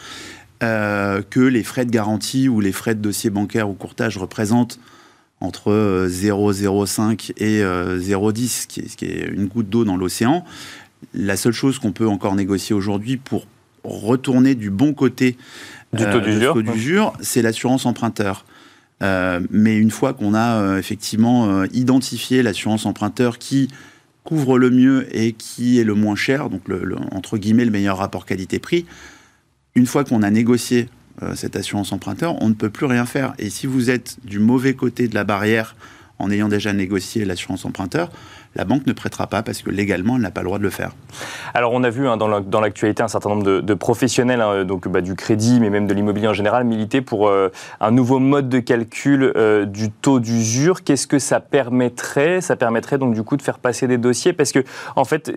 euh, 0.62 1.23
que 1.29 1.41
les 1.41 1.62
frais 1.62 1.85
de 1.85 1.91
garantie 1.91 2.49
ou 2.49 2.61
les 2.61 2.73
frais 2.73 2.94
de 2.94 3.00
dossier 3.00 3.31
bancaire 3.31 3.69
ou 3.69 3.75
courtage 3.75 4.17
représentent 4.17 4.79
entre 5.41 6.06
0,05 6.06 7.32
euh, 7.41 7.99
et 7.99 8.02
0,10, 8.02 8.67
qui, 8.67 8.82
qui 8.82 9.05
est 9.05 9.29
une 9.29 9.47
goutte 9.47 9.69
d'eau 9.69 9.85
dans 9.85 9.97
l'océan. 9.97 10.44
La 11.14 11.37
seule 11.37 11.52
chose 11.52 11.79
qu'on 11.79 11.93
peut 11.93 12.08
encore 12.08 12.35
négocier 12.35 12.75
aujourd'hui 12.75 13.17
pour 13.17 13.47
retourner 13.85 14.55
du 14.55 14.70
bon 14.70 14.93
côté 14.93 15.37
du 15.93 16.05
taux 16.05 16.19
euh, 16.19 16.62
d'usure, 16.62 17.12
c'est 17.20 17.43
l'assurance 17.43 17.87
emprunteur. 17.87 18.44
Euh, 19.02 19.41
mais 19.50 19.76
une 19.76 19.91
fois 19.91 20.12
qu'on 20.12 20.35
a 20.35 20.61
euh, 20.61 20.79
effectivement 20.79 21.64
identifié 21.73 22.43
l'assurance 22.43 22.85
emprunteur 22.87 23.38
qui 23.38 23.69
couvre 24.25 24.58
le 24.58 24.70
mieux 24.70 25.06
et 25.17 25.32
qui 25.32 25.79
est 25.81 25.85
le 25.85 25.94
moins 25.94 26.14
cher, 26.14 26.50
donc 26.50 26.69
le, 26.69 26.97
entre 27.12 27.38
guillemets 27.38 27.64
le 27.64 27.70
meilleur 27.70 27.97
rapport 27.97 28.26
qualité-prix, 28.26 28.87
une 29.75 29.87
fois 29.87 30.05
qu'on 30.05 30.23
a 30.23 30.31
négocié 30.31 30.88
cette 31.35 31.55
assurance 31.55 31.93
emprunteur, 31.93 32.41
on 32.43 32.49
ne 32.49 32.55
peut 32.55 32.70
plus 32.70 32.87
rien 32.87 33.05
faire. 33.05 33.35
Et 33.38 33.50
si 33.50 33.67
vous 33.67 33.91
êtes 33.91 34.17
du 34.25 34.38
mauvais 34.38 34.73
côté 34.73 35.06
de 35.06 35.14
la 35.14 35.25
barrière 35.25 35.76
en 36.19 36.31
ayant 36.31 36.49
déjà 36.49 36.73
négocié 36.73 37.26
l'assurance 37.26 37.67
emprunteur, 37.67 38.11
la 38.56 38.64
banque 38.64 38.87
ne 38.87 38.93
prêtera 38.93 39.26
pas 39.29 39.43
parce 39.43 39.62
que 39.62 39.70
légalement, 39.70 40.17
elle 40.17 40.23
n'a 40.23 40.31
pas 40.31 40.41
le 40.41 40.47
droit 40.47 40.58
de 40.58 40.64
le 40.64 40.70
faire. 40.70 40.91
Alors, 41.55 41.73
on 41.73 41.85
a 41.85 41.91
vu 41.91 42.08
hein, 42.08 42.17
dans 42.17 42.61
l'actualité 42.61 43.02
un 43.02 43.08
certain 43.08 43.31
nombre 43.31 43.61
de, 43.61 43.75
professionnels 43.75 44.41
hein, 44.41 44.64
donc, 44.64 44.88
bah, 44.88 45.00
du 45.00 45.14
crédit, 45.14 45.61
mais 45.61 45.70
même 45.70 45.87
de 45.87 45.94
l'immobilier 45.94 46.29
en 46.29 46.35
général, 46.35 46.64
militer 46.64 47.00
pour 47.00 47.29
euh, 47.29 47.50
un 47.81 47.93
nouveau 47.93 48.19
mode 48.19 48.49
de 48.49 48.58
calcul 48.58 49.32
euh, 49.37 49.67
du 49.67 49.91
taux 49.91 50.19
d'usure. 50.19 50.82
Qu'est-ce 50.82 51.06
que 51.06 51.19
ça 51.20 51.38
permettrait? 51.38 52.41
Ça 52.41 52.56
permettrait 52.56 52.99
donc 52.99 53.14
du 53.14 53.23
coup 53.23 53.37
de 53.37 53.43
faire 53.43 53.61
passer 53.61 53.87
des 53.87 53.99
dossiers? 53.99 54.32
Parce 54.32 54.50
que, 54.50 54.64
en 54.97 55.05
fait, 55.05 55.32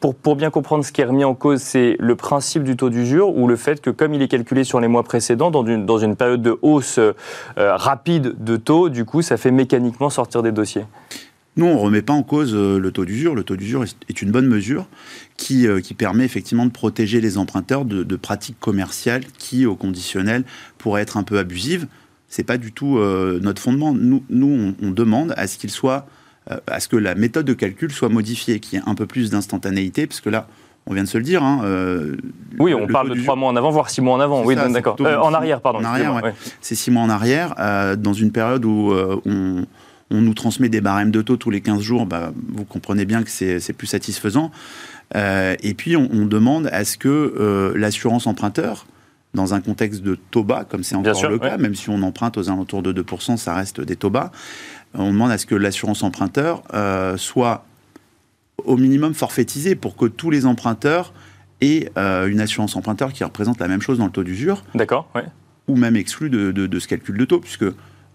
pour, 0.00 0.36
bien 0.36 0.50
comprendre 0.50 0.84
ce 0.84 0.92
qui 0.92 1.00
est 1.00 1.04
remis 1.06 1.24
en 1.24 1.34
cause, 1.34 1.60
c'est 1.60 1.96
le 1.98 2.14
principe 2.14 2.62
du 2.62 2.76
taux 2.76 2.90
d'usure 2.90 3.36
ou 3.36 3.48
le 3.48 3.56
fait 3.56 3.80
que, 3.80 3.90
comme 3.90 4.14
il 4.14 4.22
est 4.22 4.28
calculé 4.28 4.62
sur 4.62 4.78
les 4.78 4.88
mois 4.88 5.02
précédents, 5.02 5.50
dans 5.50 5.66
une, 5.66 5.86
dans 5.86 5.98
une 5.98 6.14
période 6.14 6.42
de 6.42 6.56
hausse 6.62 6.98
euh, 6.98 7.12
rapide 7.56 8.36
de 8.38 8.56
taux, 8.56 8.88
du 8.88 9.04
coup, 9.04 9.22
ça 9.22 9.36
fait 9.36 9.50
mécaniquement 9.50 10.08
sortir 10.08 10.42
des 10.42 10.52
dossiers? 10.52 10.84
Nous, 11.58 11.66
on 11.66 11.74
ne 11.74 11.78
remet 11.80 12.02
pas 12.02 12.12
en 12.12 12.22
cause 12.22 12.54
euh, 12.54 12.78
le 12.78 12.92
taux 12.92 13.04
d'usure. 13.04 13.34
Le 13.34 13.42
taux 13.42 13.56
d'usure 13.56 13.82
est 13.82 14.22
une 14.22 14.30
bonne 14.30 14.46
mesure 14.46 14.86
qui, 15.36 15.66
euh, 15.66 15.80
qui, 15.80 15.92
permet 15.92 16.24
effectivement 16.24 16.64
de 16.64 16.70
protéger 16.70 17.20
les 17.20 17.36
emprunteurs 17.36 17.84
de, 17.84 18.16
pratiques 18.16 18.60
commerciales 18.60 19.24
qui, 19.38 19.66
au 19.66 19.74
conditionnel, 19.74 20.44
pourraient 20.78 21.02
être 21.02 21.16
un 21.16 21.24
peu 21.24 21.36
abusives. 21.36 21.88
Ce 22.28 22.40
n'est 22.40 22.44
pas 22.44 22.58
du 22.58 22.70
tout 22.70 22.98
euh, 22.98 23.40
notre 23.42 23.60
fondement. 23.60 23.92
Nous, 23.92 24.22
nous 24.30 24.74
on, 24.80 24.90
demande 24.92 25.34
à 25.36 25.48
ce 25.48 25.58
qu'il 25.58 25.70
soit, 25.70 26.06
à 26.68 26.78
ce 26.78 26.86
que 26.86 26.96
la 26.96 27.16
méthode 27.16 27.44
de 27.44 27.54
calcul 27.54 27.90
soit 27.90 28.08
modifiée, 28.08 28.60
qu'il 28.60 28.78
y 28.78 28.82
ait 28.82 28.84
un 28.88 28.94
peu 28.94 29.06
plus 29.06 29.30
d'instantanéité, 29.30 30.06
parce 30.06 30.20
que 30.20 30.30
là, 30.30 30.46
on 30.86 30.94
vient 30.94 31.02
de 31.02 31.08
se 31.08 31.18
le 31.18 31.24
dire. 31.24 31.42
Hein, 31.42 31.60
oui, 32.60 32.72
on 32.72 32.86
parle 32.86 33.16
de 33.16 33.20
trois 33.20 33.34
mois 33.34 33.48
en 33.48 33.56
avant, 33.56 33.70
voire 33.70 33.90
six 33.90 34.00
mois 34.00 34.14
en 34.14 34.20
avant. 34.20 34.44
Oui, 34.44 34.54
d'accord. 34.54 34.96
en 35.00 35.34
arrière, 35.34 35.60
pardon. 35.60 35.80
En 35.80 35.84
arrière, 35.84 36.22
C'est 36.60 36.76
six 36.76 36.92
mois 36.92 37.02
en 37.02 37.10
arrière, 37.10 37.54
dans 37.98 38.12
une 38.12 38.30
période 38.30 38.64
où 38.64 38.92
on, 39.26 39.66
on 40.10 40.20
nous 40.20 40.34
transmet 40.34 40.68
des 40.68 40.80
barèmes 40.80 41.10
de 41.10 41.22
taux 41.22 41.36
tous 41.36 41.50
les 41.50 41.60
15 41.60 41.80
jours, 41.80 42.06
bah, 42.06 42.32
vous 42.48 42.64
comprenez 42.64 43.04
bien 43.04 43.22
que 43.22 43.30
c'est 43.30 43.72
plus 43.72 43.86
satisfaisant. 43.86 44.50
Euh, 45.16 45.54
et 45.62 45.74
puis, 45.74 45.96
on, 45.96 46.26
demande 46.26 46.68
à 46.72 46.84
ce 46.84 46.96
que 46.98 47.08
euh, 47.08 47.72
l'assurance 47.76 48.26
emprunteur, 48.26 48.86
dans 49.34 49.54
un 49.54 49.60
contexte 49.60 50.02
de 50.02 50.18
taux 50.30 50.44
bas, 50.44 50.64
comme 50.64 50.82
c'est 50.82 50.94
encore 50.94 51.28
le 51.28 51.38
cas, 51.38 51.58
même 51.58 51.74
si 51.74 51.90
on 51.90 52.02
emprunte 52.02 52.38
aux 52.38 52.48
alentours 52.48 52.82
de 52.82 52.92
2%, 52.92 53.36
ça 53.36 53.54
reste 53.54 53.80
des 53.80 53.96
taux 53.96 54.10
bas, 54.10 54.32
on 54.94 55.12
demande 55.12 55.30
à 55.30 55.38
ce 55.38 55.44
que 55.44 55.54
l'assurance 55.54 56.02
emprunteur 56.02 56.62
euh, 56.72 57.16
soit 57.18 57.64
au 58.64 58.76
minimum 58.76 59.14
forfaitisée 59.14 59.74
pour 59.74 59.96
que 59.96 60.06
tous 60.06 60.30
les 60.30 60.46
emprunteurs 60.46 61.12
aient 61.60 61.90
une 61.96 62.40
assurance 62.40 62.76
emprunteur 62.76 63.12
qui 63.12 63.24
représente 63.24 63.60
la 63.60 63.68
même 63.68 63.82
chose 63.82 63.98
dans 63.98 64.06
le 64.06 64.10
taux 64.10 64.24
d'usure. 64.24 64.64
D'accord, 64.74 65.08
Ou 65.68 65.76
même 65.76 65.96
exclu 65.96 66.30
de, 66.30 66.50
de, 66.52 66.78
ce 66.78 66.88
calcul 66.88 67.16
de 67.18 67.24
taux, 67.24 67.40
puisque 67.40 67.66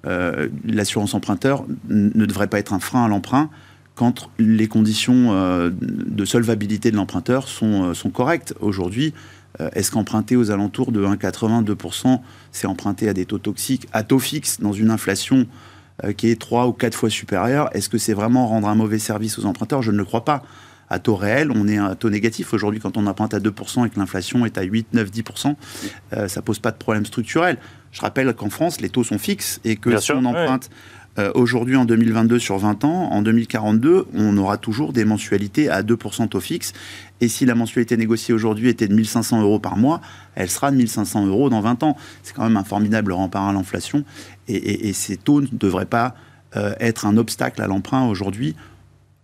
euh, 0.06 0.50
l'assurance 0.66 1.14
emprunteur 1.14 1.66
ne 1.90 2.26
devrait 2.26 2.48
pas 2.48 2.60
être 2.60 2.74
un 2.74 2.80
frein 2.80 3.06
à 3.06 3.08
l'emprunt 3.08 3.50
quand 3.96 4.30
les 4.38 4.68
conditions 4.68 5.32
euh, 5.32 5.70
de 5.80 6.26
solvabilité 6.26 6.92
de 6.92 6.98
l'emprunteur 6.98 7.48
sont, 7.48 7.94
euh, 7.94 8.10
correctes. 8.10 8.54
Aujourd'hui, 8.60 9.14
est-ce 9.74 9.92
qu'emprunter 9.92 10.36
aux 10.36 10.50
alentours 10.50 10.92
de 10.92 11.06
1,80, 11.06 11.64
2%, 11.64 12.22
c'est 12.52 12.66
emprunter 12.66 13.08
à 13.08 13.14
des 13.14 13.26
taux 13.26 13.38
toxiques, 13.38 13.88
à 13.94 14.02
taux 14.02 14.18
fixe, 14.18 14.60
dans 14.60 14.74
une 14.74 14.90
inflation 14.90 15.46
qui 16.18 16.30
est 16.30 16.42
3 16.42 16.66
ou 16.66 16.74
4 16.74 16.98
fois 16.98 17.12
supérieure? 17.12 17.70
Est-ce 17.74 17.88
que 17.88 18.00
c'est 18.00 18.16
vraiment 18.16 18.48
rendre 18.48 18.68
un 18.68 18.74
mauvais 18.74 18.98
service 18.98 19.38
aux 19.38 19.46
emprunteurs? 19.46 19.84
Je 19.84 19.92
ne 19.92 19.98
le 19.98 20.06
crois 20.06 20.26
pas. 20.26 20.42
À 20.90 20.98
taux 20.98 21.16
réel, 21.16 21.52
on 21.52 21.68
est 21.68 21.78
à 21.78 21.94
taux 21.94 22.10
négatif. 22.10 22.52
Aujourd'hui, 22.52 22.80
quand 22.80 22.98
on 22.98 23.06
emprunte 23.06 23.36
à 23.36 23.40
2% 23.40 23.86
et 23.86 23.92
que 23.92 24.00
l'inflation 24.00 24.44
est 24.48 24.58
à 24.58 24.64
8, 24.64 24.88
9, 24.94 25.12
10%, 25.12 25.56
ça 26.28 26.42
pose 26.42 26.58
pas 26.58 26.72
de 26.72 26.78
problème 26.78 27.06
structurel. 27.06 27.60
Je 27.94 28.02
rappelle 28.02 28.34
qu'en 28.34 28.50
France, 28.50 28.82
les 28.82 28.90
taux 28.90 29.04
sont 29.04 29.20
fixes 29.20 29.62
et 29.64 29.76
que 29.76 29.98
si 30.00 30.12
on 30.12 30.26
emprunte 30.26 30.70
euh, 31.20 31.32
aujourd'hui 31.36 31.76
en 31.76 31.86
2022 31.86 32.40
sur 32.40 32.58
20 32.58 32.84
ans, 32.86 33.12
en 33.12 33.22
2042, 33.22 34.08
on 34.16 34.36
aura 34.38 34.58
toujours 34.58 34.94
des 34.94 35.06
mensualités 35.06 35.70
à 35.70 35.84
2% 35.84 36.28
taux 36.28 36.40
fixe. 36.40 36.74
Et 37.22 37.28
si 37.28 37.46
la 37.46 37.54
mensualité 37.54 37.96
négociée 37.96 38.34
aujourd'hui 38.34 38.70
était 38.70 38.88
de 38.88 38.96
1500 38.96 39.44
euros 39.44 39.60
par 39.60 39.78
mois, 39.78 40.02
elle 40.34 40.50
sera 40.50 40.72
de 40.72 40.76
1500 40.78 41.28
euros 41.28 41.52
dans 41.52 41.62
20 41.62 41.84
ans. 41.84 41.96
C'est 42.24 42.34
quand 42.34 42.44
même 42.44 42.58
un 42.58 42.64
formidable 42.64 43.12
rempart 43.12 43.48
à 43.48 43.54
l'inflation. 43.54 44.04
Et, 44.48 44.92
ces 44.94 45.18
taux 45.18 45.42
ne 45.42 45.48
devraient 45.52 45.86
pas 45.86 46.16
euh, 46.56 46.74
être 46.80 47.06
un 47.06 47.16
obstacle 47.18 47.62
à 47.62 47.68
l'emprunt 47.68 48.08
aujourd'hui. 48.08 48.56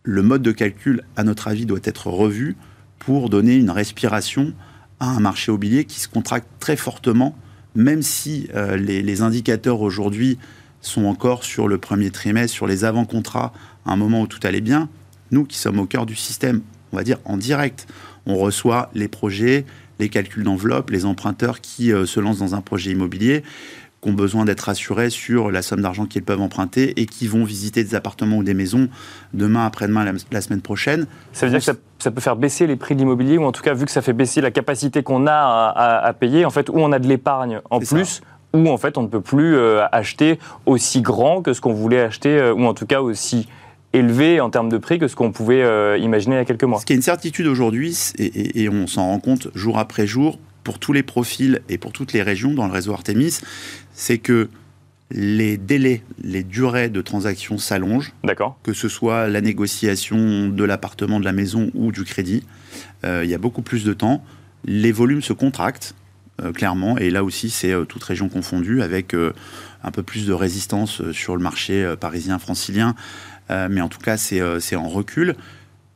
Le 0.04 0.22
mode 0.22 0.44
de 0.44 0.52
calcul, 0.52 1.02
à 1.16 1.24
notre 1.24 1.48
avis, 1.48 1.66
doit 1.66 1.80
être 1.84 2.08
revu 2.08 2.56
pour 3.00 3.30
donner 3.30 3.56
une 3.56 3.72
respiration 3.72 4.54
à 5.00 5.10
un 5.10 5.20
marché 5.20 5.52
immobilier 5.52 5.86
qui 5.86 6.00
se 6.00 6.08
contracte 6.08 6.48
très 6.60 6.76
fortement 6.76 7.36
même 7.76 8.02
si 8.02 8.48
euh, 8.56 8.78
les, 8.78 9.22
indicateurs 9.22 9.82
aujourd'hui 9.82 10.38
sont 10.82 11.06
encore 11.06 11.44
sur 11.44 11.68
le 11.68 11.78
premier 11.78 12.10
trimestre, 12.10 12.54
sur 12.54 12.68
les 12.68 12.86
avant-contrats, 12.86 13.54
à 13.86 13.92
un 13.92 13.96
moment 13.96 14.22
où 14.22 14.28
tout 14.28 14.40
allait 14.44 14.62
bien, 14.62 14.90
nous 15.32 15.46
qui 15.46 15.58
sommes 15.58 15.80
au 15.80 15.86
cœur 15.86 16.06
du 16.06 16.16
système, 16.16 16.62
on 16.92 16.98
va 16.98 17.04
dire 17.04 17.18
en 17.26 17.38
direct, 17.38 17.88
on 18.26 18.36
reçoit 18.36 18.90
les 18.94 19.08
projets, 19.08 19.66
les 20.00 20.10
calculs 20.10 20.44
d'enveloppe, 20.44 20.90
les 20.90 21.06
emprunteurs 21.06 21.62
qui 21.62 21.92
euh, 21.92 22.06
se 22.06 22.20
lancent 22.20 22.40
dans 22.40 22.56
un 22.56 22.62
projet 22.62 22.92
immobilier. 22.92 23.44
Qui 24.02 24.10
ont 24.10 24.14
besoin 24.14 24.46
d'être 24.46 24.70
assurés 24.70 25.10
sur 25.10 25.52
la 25.52 25.62
somme 25.62 25.82
d'argent 25.82 26.06
qu'ils 26.06 26.24
peuvent 26.24 26.42
emprunter 26.42 27.00
et 27.00 27.06
qui 27.06 27.28
vont 27.28 27.44
visiter 27.44 27.84
des 27.84 27.96
appartements 27.96 28.38
ou 28.38 28.44
des 28.44 28.54
maisons 28.54 28.88
demain, 29.34 29.66
après-demain, 29.66 30.14
la, 30.32 30.42
semaine 30.42 30.62
prochaine. 30.62 31.06
Ça 31.34 31.46
veut 31.46 31.52
dire 31.52 31.60
que 31.60 31.78
ça, 32.00 32.12
peut 32.12 32.22
faire 32.22 32.36
baisser 32.36 32.66
les 32.68 32.76
prix 32.76 32.96
de 32.96 33.00
l'immobilier, 33.00 33.38
ou 33.38 33.44
en 33.44 33.52
tout 33.52 33.62
cas, 33.62 33.74
vu 33.74 33.86
que 33.86 33.92
ça 33.92 34.02
fait 34.02 34.14
baisser 34.14 34.42
la 34.42 34.52
capacité 34.52 35.04
qu'on 35.04 35.28
a 35.28 35.74
à, 36.04 36.14
payer, 36.14 36.46
en 36.46 36.50
fait, 36.50 36.70
où 36.70 36.78
on 36.78 36.92
a 36.92 37.00
de 37.00 37.08
l'épargne 37.08 37.62
en 37.70 37.80
plus, 37.80 38.22
ou 38.54 38.68
en 38.70 38.78
fait, 38.78 38.98
on 38.98 39.04
ne 39.04 39.08
peut 39.08 39.22
plus 39.22 39.56
euh, 39.56 39.86
acheter 39.92 40.40
aussi 40.66 41.02
grand 41.02 41.42
que 41.42 41.54
ce 41.54 41.62
qu'on 41.62 41.74
voulait 41.74 42.02
acheter, 42.02 42.38
euh, 42.38 42.54
ou 42.54 42.66
en 42.66 42.74
tout 42.74 42.86
cas 42.86 43.02
aussi 43.02 43.48
élevé 43.94 44.40
en 44.40 44.50
termes 44.50 44.70
de 44.70 44.78
prix 44.78 45.00
que 45.00 45.08
ce 45.08 45.16
qu'on 45.16 45.32
pouvait 45.32 45.64
euh, 45.64 45.98
imaginer 45.98 46.36
il 46.36 46.40
y 46.40 46.42
a 46.42 46.46
quelques 46.46 46.64
mois. 46.64 46.80
Ce 46.80 46.86
qui 46.86 46.94
est 46.94 46.96
une 46.96 47.02
certitude 47.02 47.48
aujourd'hui, 47.48 47.98
et, 48.18 48.70
on 48.70 48.88
s'en 48.88 49.08
rend 49.08 49.20
compte 49.20 49.50
jour 49.56 49.78
après 49.78 50.08
jour, 50.08 50.38
pour 50.64 50.80
tous 50.80 50.94
les 50.94 51.04
profils 51.04 51.62
et 51.70 51.78
pour 51.78 51.92
toutes 51.92 52.14
les 52.14 52.22
régions 52.22 52.54
dans 52.54 52.68
le 52.68 52.74
réseau 52.74 52.94
Artemis, 52.94 53.40
c'est 53.94 54.18
que 54.18 54.50
les 55.12 55.58
délais, 55.58 56.04
les 56.22 56.44
durées 56.44 56.90
de 56.90 57.02
transaction 57.02 57.58
s'allongent. 57.58 58.14
D'accord. 58.24 58.60
Que 58.64 58.74
ce 58.74 58.88
soit 58.88 59.28
la 59.28 59.42
négociation 59.42 60.50
de 60.50 60.64
l'appartement, 60.64 61.20
de 61.20 61.26
la 61.26 61.32
maison 61.32 61.72
ou 61.74 61.92
du 61.92 62.04
crédit. 62.04 62.44
Euh, 63.04 63.22
il 63.24 63.30
y 63.30 63.34
a 63.34 63.40
beaucoup 63.40 63.64
plus 63.64 63.84
de 63.84 63.94
temps. 63.94 64.24
Les 64.66 64.92
volumes 64.92 65.24
se 65.24 65.34
contractent, 65.34 65.96
euh, 66.42 66.52
clairement. 66.52 66.98
Et 67.00 67.10
là 67.10 67.24
aussi, 67.24 67.50
c'est 67.50 67.74
toute 67.88 68.04
région 68.04 68.30
confondue, 68.30 68.84
avec 68.84 69.16
un 69.84 69.92
peu 69.92 70.04
plus 70.04 70.28
de 70.28 70.34
résistance 70.34 71.12
sur 71.12 71.36
le 71.36 71.42
marché 71.42 71.96
parisien, 72.00 72.38
francilien, 72.38 72.96
euh, 73.52 73.68
mais 73.70 73.82
en 73.82 73.90
tout 73.90 74.00
cas, 74.00 74.18
euh, 74.34 74.60
c'est 74.60 74.76
en 74.76 74.88
recul. 74.88 75.36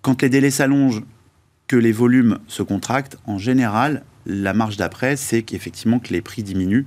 Quand 0.02 0.22
les 0.22 0.30
délais 0.30 0.52
s'allongent, 0.52 1.04
que 1.68 1.76
les 1.76 1.92
volumes 1.92 2.40
se 2.48 2.62
contractent, 2.62 3.18
en 3.26 3.38
général, 3.38 4.04
la 4.26 4.54
marge 4.54 4.78
d'après, 4.78 5.16
c'est 5.16 5.44
qu'effectivement 5.44 6.00
que 6.00 6.14
les 6.14 6.22
prix 6.22 6.44
diminuent. 6.44 6.86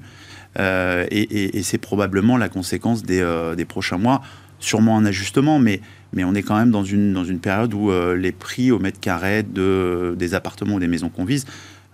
Euh, 0.58 1.06
et, 1.10 1.62
c'est 1.62 1.78
probablement 1.78 2.36
la 2.36 2.48
conséquence 2.48 3.02
des, 3.02 3.64
prochains 3.68 3.98
mois. 3.98 4.22
Sûrement 4.58 4.96
un 4.96 5.04
ajustement, 5.04 5.58
mais, 5.58 5.80
mais 6.14 6.24
on 6.24 6.34
est 6.34 6.42
quand 6.42 6.56
même 6.56 6.70
dans 6.70 6.84
une, 6.84 7.12
dans 7.12 7.24
une 7.24 7.40
période 7.40 7.74
où 7.74 7.90
les 8.14 8.32
prix 8.32 8.70
au 8.70 8.78
mètre 8.78 9.00
carré 9.00 9.42
de, 9.42 10.14
des 10.18 10.34
appartements 10.34 10.76
ou 10.76 10.80
des 10.80 10.88
maisons 10.88 11.10
qu'on 11.10 11.26
vise 11.26 11.44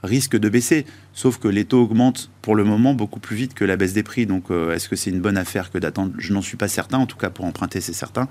risque 0.02 0.36
de 0.36 0.48
baisser. 0.48 0.84
Sauf 1.12 1.38
que 1.38 1.48
les 1.48 1.64
taux 1.64 1.82
augmentent 1.82 2.30
pour 2.40 2.54
le 2.54 2.64
moment 2.64 2.94
beaucoup 2.94 3.20
plus 3.20 3.36
vite 3.36 3.54
que 3.54 3.64
la 3.64 3.76
baisse 3.76 3.92
des 3.92 4.02
prix. 4.02 4.26
Donc 4.26 4.50
euh, 4.50 4.74
est-ce 4.74 4.88
que 4.88 4.96
c'est 4.96 5.10
une 5.10 5.20
bonne 5.20 5.36
affaire 5.36 5.70
que 5.70 5.78
d'attendre? 5.78 6.12
Je 6.18 6.32
n'en 6.32 6.42
suis 6.42 6.56
pas 6.56 6.68
certain. 6.68 6.98
En 6.98 7.06
tout 7.06 7.16
cas, 7.16 7.30
pour 7.30 7.44
emprunter, 7.44 7.80
c'est 7.80 7.92
certain. 7.92 8.28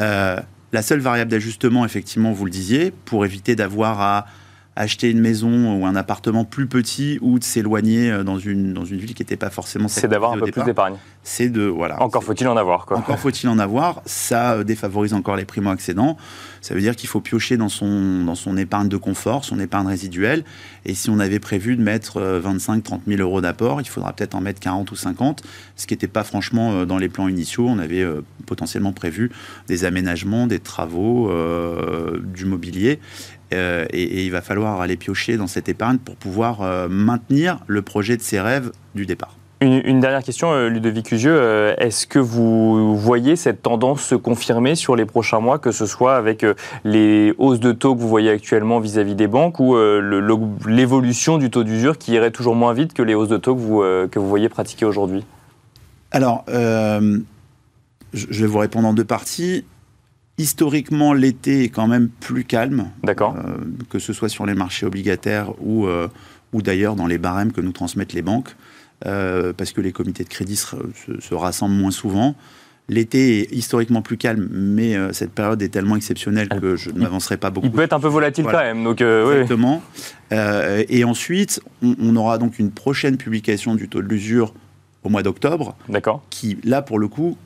Euh, 0.00 0.38
la 0.72 0.82
seule 0.82 1.00
variable 1.00 1.30
d'ajustement, 1.30 1.84
effectivement, 1.84 2.32
vous 2.32 2.44
le 2.44 2.50
disiez, 2.50 2.92
pour 3.04 3.24
éviter 3.24 3.54
d'avoir 3.54 4.00
à 4.00 4.26
acheter 4.76 5.10
une 5.10 5.20
maison 5.20 5.78
ou 5.78 5.86
un 5.86 5.96
appartement 5.96 6.44
plus 6.44 6.66
petit 6.66 7.18
ou 7.22 7.38
de 7.38 7.44
s'éloigner 7.44 8.10
euh, 8.10 8.24
dans 8.24 8.38
une, 8.38 8.72
dans 8.72 8.84
une 8.84 8.98
ville 8.98 9.14
qui 9.14 9.22
n'était 9.22 9.36
pas 9.36 9.50
forcément 9.50 9.88
C'est 9.88 10.08
d'avoir 10.08 10.32
un 10.32 10.38
peu 10.38 10.50
plus 10.50 10.64
d'épargne. 10.64 10.96
C'est 11.24 11.48
de 11.48 11.62
voilà. 11.62 12.00
Encore 12.00 12.22
faut-il 12.22 12.46
en 12.46 12.56
avoir 12.56 12.86
quoi. 12.86 12.98
Encore 12.98 13.18
faut-il 13.18 13.48
en 13.48 13.58
avoir. 13.58 14.02
Ça 14.06 14.52
euh, 14.52 14.64
défavorise 14.64 15.14
encore 15.14 15.36
les 15.36 15.44
primo-accédants. 15.44 16.16
Ça 16.60 16.74
veut 16.74 16.80
dire 16.80 16.94
qu'il 16.94 17.08
faut 17.08 17.20
piocher 17.20 17.56
dans 17.56 17.68
son, 17.68 18.24
dans 18.24 18.34
son 18.34 18.56
épargne 18.56 18.88
de 18.88 18.96
confort, 18.96 19.44
son 19.44 19.58
épargne 19.58 19.86
résiduelle. 19.86 20.44
Et 20.84 20.94
si 20.94 21.10
on 21.10 21.18
avait 21.18 21.40
prévu 21.40 21.76
de 21.76 21.82
mettre 21.82 22.20
25, 22.20 22.82
30 22.82 23.02
000 23.06 23.20
euros 23.20 23.40
d'apport, 23.40 23.80
il 23.80 23.88
faudra 23.88 24.12
peut-être 24.12 24.34
en 24.34 24.40
mettre 24.40 24.60
40 24.60 24.90
ou 24.92 24.96
50, 24.96 25.42
ce 25.76 25.86
qui 25.86 25.94
n'était 25.94 26.08
pas 26.08 26.24
franchement 26.24 26.72
euh, 26.72 26.84
dans 26.84 26.98
les 26.98 27.08
plans 27.08 27.28
initiaux. 27.28 27.66
On 27.68 27.78
avait 27.78 28.04
potentiellement 28.46 28.92
prévu 28.92 29.30
des 29.66 29.84
aménagements, 29.84 30.46
des 30.46 30.60
travaux, 30.60 31.30
du 32.22 32.44
mobilier. 32.44 33.00
Euh, 33.54 33.86
et, 33.90 34.24
il 34.24 34.30
va 34.30 34.42
falloir 34.42 34.80
aller 34.80 34.96
piocher 34.96 35.36
dans 35.36 35.46
cette 35.46 35.68
épargne 35.68 35.98
pour 35.98 36.16
pouvoir 36.16 36.62
euh, 36.62 36.88
maintenir 36.88 37.60
le 37.66 37.82
projet 37.82 38.16
de 38.16 38.22
ses 38.22 38.40
rêves 38.40 38.72
du 38.94 39.06
départ. 39.06 39.36
Une, 39.64 40.00
dernière 40.00 40.22
question, 40.22 40.52
euh, 40.52 40.68
Ludovic 40.68 41.10
Usieux. 41.10 41.74
Est-ce 41.78 42.06
que 42.06 42.18
vous 42.18 42.96
voyez 42.96 43.34
cette 43.34 43.62
tendance 43.62 44.02
se 44.02 44.14
confirmer 44.14 44.74
sur 44.74 44.94
les 44.94 45.06
prochains 45.06 45.40
mois, 45.40 45.58
que 45.58 45.72
ce 45.72 45.86
soit 45.86 46.16
avec 46.16 46.44
les 46.84 47.32
hausses 47.38 47.60
de 47.60 47.72
taux 47.72 47.94
que 47.94 48.00
vous 48.00 48.08
voyez 48.08 48.30
actuellement 48.30 48.78
vis-à-vis 48.78 49.14
des 49.14 49.26
banques 49.26 49.60
ou 49.60 49.76
l'évolution 50.66 51.38
du 51.38 51.50
taux 51.50 51.64
d'usure 51.64 51.96
qui 51.98 52.12
irait 52.12 52.30
toujours 52.30 52.54
moins 52.54 52.74
vite 52.74 52.92
que 52.92 53.02
les 53.02 53.14
hausses 53.14 53.28
de 53.28 53.38
taux 53.38 53.54
que 53.54 53.60
vous, 53.60 53.80
que 54.08 54.18
vous 54.18 54.28
voyez 54.28 54.48
pratiquer 54.48 54.84
aujourd'hui? 54.84 55.24
Alors, 56.10 56.44
je 58.14 58.40
vais 58.40 58.46
vous 58.46 58.58
répondre 58.58 58.88
en 58.88 58.94
deux 58.94 59.04
parties. 59.04 59.64
Historiquement, 60.38 61.12
l'été 61.12 61.64
est 61.64 61.68
quand 61.68 61.86
même 61.86 62.08
plus 62.08 62.44
calme. 62.44 62.90
D'accord. 63.02 63.36
Euh, 63.36 63.56
que 63.88 63.98
ce 63.98 64.12
soit 64.12 64.28
sur 64.28 64.46
les 64.46 64.54
marchés 64.54 64.86
obligataires 64.86 65.52
ou, 65.60 65.86
euh, 65.86 66.08
ou 66.52 66.62
d'ailleurs 66.62 66.96
dans 66.96 67.06
les 67.06 67.18
barèmes 67.18 67.52
que 67.52 67.60
nous 67.60 67.72
transmettent 67.72 68.14
les 68.14 68.22
banques, 68.22 68.56
euh, 69.06 69.52
parce 69.52 69.72
que 69.72 69.80
les 69.80 69.92
comités 69.92 70.24
de 70.24 70.28
crédit 70.28 70.56
se, 70.56 71.34
rassemblent 71.34 71.74
moins 71.74 71.90
souvent. 71.90 72.34
L'été 72.88 73.40
est 73.40 73.52
historiquement 73.52 74.02
plus 74.02 74.18
calme, 74.18 74.46
mais 74.50 74.94
cette 75.14 75.32
période 75.32 75.62
est 75.62 75.70
tellement 75.70 75.96
exceptionnelle 75.96 76.50
que 76.50 76.76
je 76.76 76.90
ne 76.90 76.98
m'avancerai 76.98 77.38
pas 77.38 77.48
beaucoup. 77.48 77.66
Il 77.66 77.72
peut 77.72 77.80
être 77.80 77.94
un 77.94 78.00
peu 78.00 78.08
volatile 78.08 78.44
quand 78.44 78.58
même. 78.58 78.84
Donc, 78.84 79.00
Exactement. 79.00 79.82
et 80.30 81.04
ensuite, 81.04 81.62
on, 81.82 81.96
on, 81.98 82.14
aura 82.16 82.36
donc 82.36 82.58
une 82.58 82.70
prochaine 82.70 83.16
publication 83.16 83.74
du 83.74 83.88
taux 83.88 84.02
de 84.02 84.06
l'usure 84.08 84.52
au 85.04 85.10
mois 85.10 85.22
d'octobre, 85.22 85.76
qui 86.30 86.58
là 86.64 86.82
pour 86.82 86.98
le 86.98 87.08
coup 87.08 87.36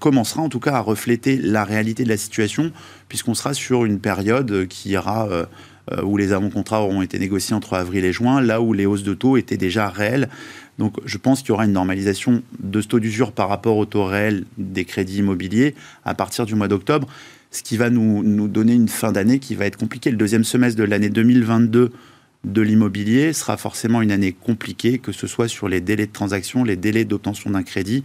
commencera 0.00 0.42
en 0.42 0.48
tout 0.48 0.60
cas 0.60 0.72
à 0.72 0.80
refléter 0.80 1.36
la 1.36 1.62
réalité 1.62 2.04
de 2.04 2.08
la 2.08 2.16
situation, 2.16 2.72
puisqu'on 3.08 3.34
sera 3.34 3.54
sur 3.54 3.84
une 3.84 4.00
période 4.00 4.66
qui 4.66 4.90
ira 4.90 5.28
euh, 5.28 5.44
euh, 5.92 6.02
où 6.02 6.16
les 6.16 6.32
avant-contrats 6.32 6.82
auront 6.82 7.02
été 7.02 7.18
négociés 7.18 7.54
entre 7.54 7.74
avril 7.74 8.04
et 8.04 8.12
juin, 8.12 8.40
là 8.40 8.62
où 8.62 8.72
les 8.72 8.86
hausses 8.86 9.02
de 9.02 9.14
taux 9.14 9.36
étaient 9.36 9.58
déjà 9.58 9.88
réelles. 9.88 10.28
Donc 10.78 10.96
je 11.04 11.18
pense 11.18 11.40
qu'il 11.40 11.50
y 11.50 11.52
aura 11.52 11.64
une 11.64 11.72
normalisation 11.72 12.42
de 12.60 12.80
ce 12.80 12.88
taux 12.88 13.00
d'usure 13.00 13.32
par 13.32 13.48
rapport 13.48 13.76
au 13.76 13.84
taux 13.84 14.04
réel 14.04 14.44
des 14.58 14.84
crédits 14.84 15.18
immobiliers 15.18 15.74
à 16.04 16.14
partir 16.14 16.46
du 16.46 16.54
mois 16.54 16.68
d'octobre, 16.68 17.08
ce 17.50 17.62
qui 17.62 17.76
va 17.76 17.90
nous, 17.90 18.48
donner 18.48 18.74
une 18.74 18.88
fin 18.88 19.12
d'année 19.12 19.38
qui 19.38 19.54
va 19.54 19.66
être 19.66 19.76
compliquée. 19.76 20.10
Le 20.10 20.16
deuxième 20.16 20.44
semestre 20.44 20.78
de 20.78 20.84
l'année 20.84 21.10
2022 21.10 21.92
de 22.44 22.60
l'immobilier 22.60 23.32
sera 23.32 23.56
forcément 23.56 24.02
une 24.02 24.10
année 24.10 24.32
compliquée, 24.32 24.98
que 24.98 25.12
ce 25.12 25.26
soit 25.26 25.46
sur 25.46 25.68
les 25.68 25.80
délais 25.80 26.06
de 26.06 26.12
transaction, 26.12 26.64
les 26.64 26.76
délais 26.76 27.04
d'obtention 27.04 27.50
d'un 27.50 27.62
crédit, 27.62 28.02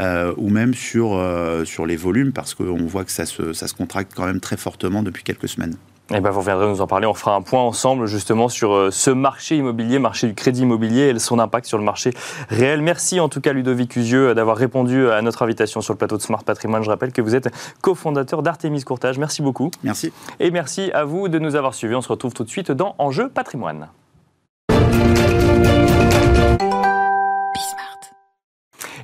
euh, 0.00 0.34
ou 0.36 0.48
même 0.50 0.74
sur, 0.74 1.14
euh, 1.14 1.64
sur 1.64 1.86
les 1.86 1.94
volumes, 1.94 2.32
parce 2.32 2.54
qu'on 2.54 2.86
voit 2.86 3.04
que 3.04 3.12
ça 3.12 3.26
se 3.26 3.74
contracte 3.74 4.12
quand 4.16 4.26
même 4.26 4.40
très 4.40 4.56
fortement 4.56 5.04
depuis 5.04 5.22
quelques 5.22 5.48
semaines. 5.48 5.76
Eh 6.10 6.20
ben, 6.20 6.30
vous 6.30 6.40
reviendrez 6.40 6.66
nous 6.66 6.80
en 6.80 6.86
parler. 6.86 7.06
On 7.06 7.12
fera 7.12 7.34
un 7.34 7.42
point 7.42 7.60
ensemble 7.60 8.06
justement 8.06 8.48
sur 8.48 8.72
euh, 8.72 8.90
ce 8.90 9.10
marché 9.10 9.56
immobilier, 9.56 9.98
marché 9.98 10.26
du 10.26 10.34
crédit 10.34 10.62
immobilier 10.62 11.08
et 11.08 11.18
son 11.18 11.38
impact 11.38 11.66
sur 11.66 11.76
le 11.76 11.84
marché 11.84 12.12
réel. 12.48 12.80
Merci 12.80 13.20
en 13.20 13.28
tout 13.28 13.42
cas 13.42 13.52
Ludovic 13.52 13.94
Usieux 13.94 14.34
d'avoir 14.34 14.56
répondu 14.56 15.10
à 15.10 15.20
notre 15.20 15.42
invitation 15.42 15.82
sur 15.82 15.92
le 15.92 15.98
plateau 15.98 16.16
de 16.16 16.22
Smart 16.22 16.42
Patrimoine. 16.42 16.82
Je 16.82 16.88
rappelle 16.88 17.12
que 17.12 17.20
vous 17.20 17.34
êtes 17.34 17.50
cofondateur 17.82 18.42
d'Artemis 18.42 18.84
Courtage. 18.84 19.18
Merci 19.18 19.42
beaucoup. 19.42 19.70
Merci. 19.82 20.12
Et 20.40 20.50
merci 20.50 20.90
à 20.92 21.04
vous 21.04 21.28
de 21.28 21.38
nous 21.38 21.56
avoir 21.56 21.74
suivis. 21.74 21.94
On 21.94 22.00
se 22.00 22.08
retrouve 22.08 22.32
tout 22.32 22.44
de 22.44 22.50
suite 22.50 22.70
dans 22.70 22.94
Enjeu 22.98 23.28
Patrimoine. 23.28 23.88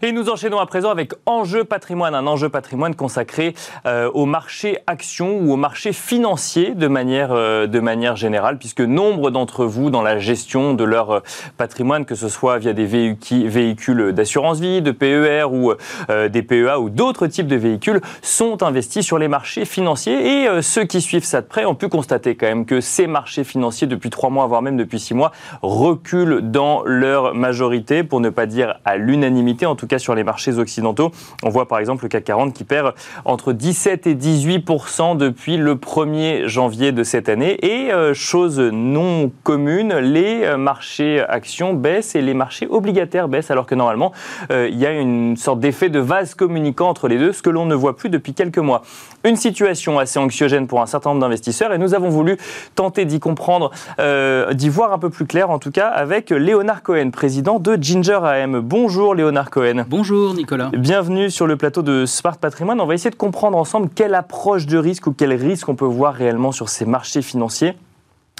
Et 0.04 0.12
nous 0.12 0.28
enchaînons 0.28 0.58
à 0.58 0.66
présent 0.66 0.90
avec 0.90 1.14
Enjeu 1.24 1.64
patrimoine, 1.64 2.14
un 2.14 2.26
enjeu 2.26 2.50
patrimoine 2.50 2.94
consacré 2.94 3.54
euh, 3.86 4.10
au 4.12 4.26
marché 4.26 4.76
action 4.86 5.38
ou 5.38 5.54
au 5.54 5.56
marché 5.56 5.94
financier 5.94 6.74
de 6.74 6.88
manière, 6.88 7.32
euh, 7.32 7.66
de 7.66 7.80
manière 7.80 8.14
générale, 8.14 8.58
puisque 8.58 8.82
nombre 8.82 9.30
d'entre 9.30 9.64
vous, 9.64 9.88
dans 9.88 10.02
la 10.02 10.18
gestion 10.18 10.74
de 10.74 10.84
leur 10.84 11.10
euh, 11.10 11.20
patrimoine, 11.56 12.04
que 12.04 12.16
ce 12.16 12.28
soit 12.28 12.58
via 12.58 12.74
des 12.74 12.84
véhicules 12.84 14.12
d'assurance 14.12 14.60
vie, 14.60 14.82
de 14.82 14.90
PER 14.90 15.44
ou 15.50 15.72
des 16.28 16.42
PEA 16.42 16.78
ou 16.78 16.90
d'autres 16.90 17.26
types 17.26 17.46
de 17.46 17.56
véhicules, 17.56 18.02
sont 18.20 18.62
investis 18.62 19.06
sur 19.06 19.16
les 19.16 19.28
marchés 19.28 19.64
financiers. 19.64 20.42
Et 20.42 20.60
ceux 20.60 20.84
qui 20.84 21.00
suivent 21.00 21.24
ça 21.24 21.40
de 21.40 21.46
près 21.46 21.64
ont 21.64 21.74
pu 21.74 21.88
constater 21.88 22.34
quand 22.34 22.46
même 22.46 22.66
que 22.66 22.82
ces 22.82 23.06
marchés 23.06 23.44
financiers, 23.44 23.86
depuis 23.86 24.10
trois 24.10 24.28
mois, 24.28 24.46
voire 24.46 24.60
même 24.60 24.76
depuis 24.76 25.00
six 25.00 25.14
mois, 25.14 25.32
reculent 25.62 26.42
dans 26.42 26.82
leur 26.84 27.34
majorité, 27.34 28.04
pour 28.04 28.20
ne 28.20 28.28
pas 28.28 28.44
dire 28.44 28.74
à 28.84 28.98
l'unanimité, 28.98 29.64
en 29.64 29.76
tout 29.76 29.86
sur 29.98 30.14
les 30.14 30.24
marchés 30.24 30.58
occidentaux. 30.58 31.10
On 31.42 31.48
voit 31.48 31.68
par 31.68 31.78
exemple 31.78 32.04
le 32.04 32.08
CAC 32.08 32.24
40 32.24 32.52
qui 32.52 32.64
perd 32.64 32.94
entre 33.24 33.52
17 33.52 34.06
et 34.06 34.14
18% 34.14 35.16
depuis 35.16 35.56
le 35.56 35.74
1er 35.74 36.46
janvier 36.46 36.92
de 36.92 37.02
cette 37.02 37.28
année. 37.28 37.58
Et 37.64 37.92
euh, 37.92 38.14
chose 38.14 38.58
non 38.58 39.30
commune, 39.42 39.94
les 39.94 40.44
euh, 40.44 40.56
marchés 40.56 41.22
actions 41.28 41.74
baissent 41.74 42.14
et 42.14 42.22
les 42.22 42.34
marchés 42.34 42.66
obligataires 42.68 43.28
baissent, 43.28 43.50
alors 43.50 43.66
que 43.66 43.74
normalement, 43.74 44.12
euh, 44.50 44.68
il 44.70 44.78
y 44.78 44.86
a 44.86 44.92
une 44.92 45.36
sorte 45.36 45.60
d'effet 45.60 45.88
de 45.88 45.98
vase 45.98 46.34
communicant 46.34 46.88
entre 46.88 47.08
les 47.08 47.18
deux, 47.18 47.32
ce 47.32 47.42
que 47.42 47.50
l'on 47.50 47.66
ne 47.66 47.74
voit 47.74 47.96
plus 47.96 48.10
depuis 48.10 48.34
quelques 48.34 48.58
mois. 48.58 48.82
Une 49.24 49.36
situation 49.36 49.98
assez 49.98 50.18
anxiogène 50.18 50.66
pour 50.66 50.82
un 50.82 50.86
certain 50.86 51.10
nombre 51.10 51.22
d'investisseurs 51.22 51.72
et 51.72 51.78
nous 51.78 51.94
avons 51.94 52.08
voulu 52.08 52.36
tenter 52.74 53.04
d'y 53.04 53.20
comprendre, 53.20 53.70
d'y 54.52 54.68
voir 54.68 54.92
un 54.92 54.98
peu 54.98 55.08
plus 55.08 55.26
clair 55.26 55.50
en 55.50 55.58
tout 55.58 55.70
cas 55.70 55.88
avec 55.88 56.30
Léonard 56.30 56.82
Cohen, 56.82 57.10
président 57.10 57.58
de 57.58 57.78
Ginger 57.80 58.20
AM. 58.22 58.60
Bonjour 58.60 59.14
Léonard 59.14 59.50
Cohen. 59.50 59.83
Bonjour 59.88 60.34
Nicolas. 60.34 60.70
Bienvenue 60.76 61.30
sur 61.30 61.46
le 61.46 61.56
plateau 61.56 61.82
de 61.82 62.06
Smart 62.06 62.38
Patrimoine. 62.38 62.80
On 62.80 62.86
va 62.86 62.94
essayer 62.94 63.10
de 63.10 63.16
comprendre 63.16 63.58
ensemble 63.58 63.88
quelle 63.94 64.14
approche 64.14 64.66
de 64.66 64.78
risque 64.78 65.06
ou 65.06 65.12
quel 65.12 65.32
risque 65.32 65.68
on 65.68 65.74
peut 65.74 65.84
voir 65.84 66.14
réellement 66.14 66.52
sur 66.52 66.68
ces 66.68 66.86
marchés 66.86 67.22
financiers. 67.22 67.74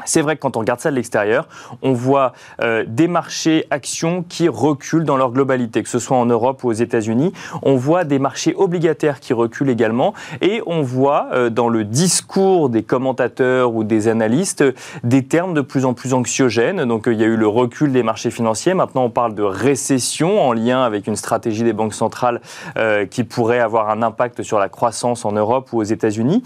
C'est 0.04 0.22
vrai 0.22 0.34
que 0.34 0.40
quand 0.40 0.56
on 0.56 0.60
regarde 0.60 0.80
ça 0.80 0.90
de 0.90 0.96
l'extérieur, 0.96 1.46
on 1.80 1.92
voit 1.92 2.32
euh, 2.60 2.84
des 2.86 3.06
marchés 3.06 3.64
actions 3.70 4.24
qui 4.28 4.48
reculent 4.48 5.04
dans 5.04 5.16
leur 5.16 5.30
globalité, 5.30 5.84
que 5.84 5.88
ce 5.88 6.00
soit 6.00 6.16
en 6.16 6.26
Europe 6.26 6.64
ou 6.64 6.68
aux 6.68 6.72
États-Unis. 6.72 7.32
On 7.62 7.76
voit 7.76 8.02
des 8.02 8.18
marchés 8.18 8.54
obligataires 8.56 9.20
qui 9.20 9.32
reculent 9.32 9.70
également. 9.70 10.12
Et 10.40 10.62
on 10.66 10.82
voit 10.82 11.28
euh, 11.32 11.48
dans 11.48 11.68
le 11.68 11.84
discours 11.84 12.70
des 12.70 12.82
commentateurs 12.82 13.72
ou 13.72 13.84
des 13.84 14.08
analystes 14.08 14.64
des 15.04 15.22
termes 15.22 15.54
de 15.54 15.60
plus 15.60 15.84
en 15.84 15.94
plus 15.94 16.12
anxiogènes. 16.12 16.84
Donc 16.84 17.04
il 17.06 17.14
y 17.14 17.22
a 17.22 17.26
eu 17.26 17.36
le 17.36 17.48
recul 17.48 17.92
des 17.92 18.02
marchés 18.02 18.32
financiers. 18.32 18.74
Maintenant, 18.74 19.04
on 19.04 19.10
parle 19.10 19.34
de 19.34 19.44
récession 19.44 20.42
en 20.42 20.52
lien 20.52 20.82
avec 20.82 21.06
une 21.06 21.16
stratégie 21.16 21.62
des 21.62 21.72
banques 21.72 21.94
centrales 21.94 22.40
euh, 22.76 23.06
qui 23.06 23.22
pourrait 23.22 23.60
avoir 23.60 23.90
un 23.90 24.02
impact 24.02 24.42
sur 24.42 24.58
la 24.58 24.68
croissance 24.68 25.24
en 25.24 25.32
Europe 25.32 25.72
ou 25.72 25.78
aux 25.78 25.84
États-Unis. 25.84 26.42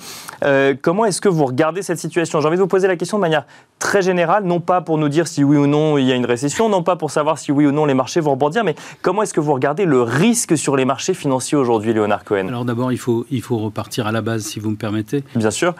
comment 0.83 1.07
est-ce 1.07 1.23
que 1.23 1.29
vous 1.31 1.47
regardez 1.47 1.81
cette 1.81 1.99
situation? 1.99 2.41
J'ai 2.41 2.47
envie 2.47 2.57
de 2.57 2.63
vous 2.63 2.69
poser 2.69 2.89
la 2.89 2.97
question 2.97 3.17
de 3.17 3.23
manière 3.23 3.38
très 3.79 4.03
générale, 4.03 4.45
non 4.45 4.61
pas 4.61 4.81
pour 4.81 4.99
nous 4.99 5.09
dire 5.09 5.29
si 5.29 5.45
oui 5.45 5.57
ou 5.57 5.67
non 5.67 5.99
il 5.99 6.07
y 6.07 6.13
a 6.13 6.15
une 6.15 6.27
récession, 6.27 6.69
non 6.69 6.83
pas 6.83 6.97
pour 6.97 7.11
savoir 7.11 7.39
si 7.39 7.53
oui 7.53 7.67
ou 7.67 7.73
non 7.73 7.87
les 7.87 7.95
marchés 7.95 8.21
vont 8.21 8.33
rebondir, 8.33 8.65
mais 8.65 8.75
comment 9.03 9.23
est-ce 9.23 9.35
que 9.35 9.41
vous 9.41 9.53
regardez 9.53 9.85
le 9.85 10.03
risque 10.03 10.57
sur 10.57 10.77
les 10.77 10.85
marchés 10.85 11.15
financiers 11.15 11.57
aujourd'hui, 11.57 11.93
Léonard 11.93 12.25
Cohen? 12.25 12.49
Alors 12.49 12.65
d'abord, 12.65 12.93
il 12.93 12.99
faut, 12.99 13.27
il 13.31 13.43
faut 13.43 13.59
repartir 13.59 14.07
à 14.07 14.13
la 14.13 14.21
base, 14.21 14.45
si 14.45 14.61
vous 14.61 14.71
me 14.71 14.77
permettez. 14.77 15.23
Bien 15.35 15.51
sûr. 15.51 15.75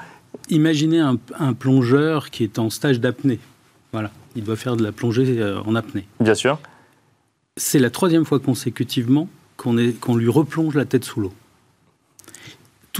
Imaginez 0.51 1.01
un, 1.01 1.53
plongeur 1.55 2.31
qui 2.31 2.45
est 2.45 2.59
en 2.59 2.71
stage 2.71 3.01
d'apnée. 3.01 3.41
Voilà, 3.93 4.11
il 4.37 4.45
doit 4.45 4.57
faire 4.57 4.77
de 4.77 4.85
la 4.85 4.93
plongée 4.93 5.25
euh, 5.39 5.61
en 5.67 5.75
apnée. 5.75 6.07
Bien 6.21 6.35
sûr. 6.35 6.59
C'est 7.57 7.79
la 7.79 7.91
troisième 7.91 8.25
fois 8.25 8.39
consécutivement 8.39 9.29
qu'on 9.57 9.75
lui 9.75 10.29
replonge 10.29 10.75
la 10.77 10.85
tête 10.85 11.05
sous 11.05 11.21
l'eau. 11.21 11.33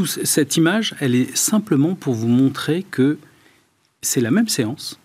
Cette 0.05 0.57
image, 0.57 0.95
elle 1.01 1.15
est 1.15 1.37
simplement 1.37 1.95
pour 1.95 2.15
vous 2.15 2.29
montrer 2.29 2.85
que 2.85 3.19
c'est 4.03 4.21
la 4.21 4.31
même 4.31 4.49
séance, 4.49 4.99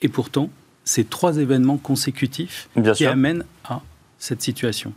et 0.00 0.08
pourtant, 0.08 0.50
c'est 0.84 1.08
trois 1.08 1.38
événements 1.38 1.78
consécutifs 1.78 2.68
qui 2.94 3.06
amènent 3.06 3.44
à 3.64 3.82
cette 4.18 4.42
situation. 4.42 4.92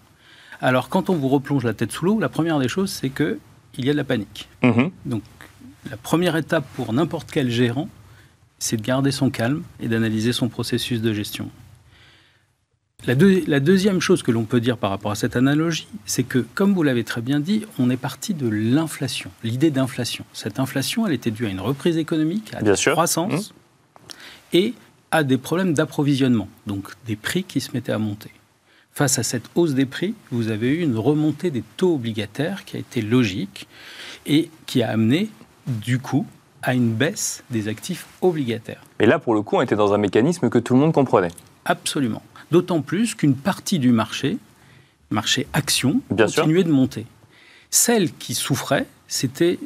Alors, 0.61 0.89
quand 0.89 1.09
on 1.09 1.15
vous 1.15 1.27
replonge 1.27 1.63
la 1.63 1.73
tête 1.73 1.91
sous 1.91 2.05
l'eau, 2.05 2.19
la 2.19 2.29
première 2.29 2.59
des 2.59 2.67
choses, 2.67 2.91
c'est 2.91 3.09
qu'il 3.09 3.37
y 3.77 3.89
a 3.89 3.93
de 3.93 3.97
la 3.97 4.03
panique. 4.03 4.49
Mhm. 4.63 4.91
Donc, 5.05 5.23
la 5.89 5.97
première 5.97 6.35
étape 6.35 6.65
pour 6.75 6.93
n'importe 6.93 7.29
quel 7.31 7.49
gérant, 7.49 7.89
c'est 8.57 8.77
de 8.77 8.81
garder 8.81 9.11
son 9.11 9.29
calme 9.29 9.63
et 9.79 9.87
d'analyser 9.87 10.33
son 10.33 10.49
processus 10.49 11.01
de 11.01 11.13
gestion. 11.13 11.49
La, 13.07 13.13
la 13.47 13.59
deuxième 13.59 14.01
chose 14.01 14.23
que 14.23 14.31
l'on 14.31 14.45
peut 14.45 14.59
dire 14.59 14.77
par 14.77 14.89
rapport 14.89 15.11
à 15.11 15.15
cette 15.15 15.35
analogie, 15.35 15.87
c'est 16.05 16.23
que, 16.23 16.39
comme 16.55 16.73
vous 16.73 16.81
l'avez 16.81 17.03
très 17.03 17.21
bien 17.21 17.39
dit, 17.39 17.65
on 17.77 17.89
est 17.89 17.97
parti 17.97 18.33
de 18.33 18.47
l'inflation, 18.47 19.29
l'idée 19.43 19.69
d'inflation. 19.69 20.25
Cette 20.33 20.59
inflation, 20.59 21.05
elle 21.05 21.13
était 21.13 21.31
due 21.31 21.45
à 21.45 21.49
une 21.49 21.59
reprise 21.59 21.97
économique, 21.97 22.53
à 22.53 22.61
la 22.61 22.75
croissance 22.75 23.51
mmh. 23.51 24.13
et 24.53 24.73
à 25.11 25.23
des 25.23 25.37
problèmes 25.37 25.73
d'approvisionnement, 25.73 26.49
donc 26.65 26.89
des 27.05 27.15
prix 27.15 27.43
qui 27.43 27.61
se 27.61 27.71
mettaient 27.73 27.91
à 27.91 27.99
monter. 27.99 28.31
Face 28.91 29.19
à 29.19 29.23
cette 29.23 29.45
hausse 29.55 29.73
des 29.73 29.85
prix, 29.85 30.15
vous 30.31 30.49
avez 30.49 30.69
eu 30.69 30.81
une 30.81 30.97
remontée 30.97 31.51
des 31.51 31.63
taux 31.77 31.95
obligataires 31.95 32.65
qui 32.65 32.77
a 32.77 32.79
été 32.79 33.01
logique 33.01 33.67
et 34.25 34.49
qui 34.65 34.81
a 34.81 34.89
amené, 34.89 35.29
du 35.67 35.99
coup, 35.99 36.25
à 36.63 36.73
une 36.73 36.93
baisse 36.93 37.43
des 37.51 37.67
actifs 37.67 38.07
obligataires. 38.21 38.81
Et 38.99 39.05
là, 39.05 39.19
pour 39.19 39.35
le 39.35 39.41
coup, 39.41 39.57
on 39.57 39.61
était 39.61 39.75
dans 39.75 39.93
un 39.93 39.97
mécanisme 39.97 40.49
que 40.49 40.57
tout 40.57 40.73
le 40.73 40.79
monde 40.79 40.93
comprenait. 40.93 41.31
Absolument. 41.65 42.23
D'autant 42.51 42.81
plus 42.81 43.15
qu'une 43.15 43.35
partie 43.35 43.79
du 43.79 43.91
marché, 43.91 44.37
marché 45.09 45.47
action, 45.53 46.01
continuait 46.09 46.63
de 46.63 46.71
monter. 46.71 47.05
Celle 47.69 48.11
qui 48.13 48.33
souffrait, 48.33 48.85
c'était, 49.07 49.57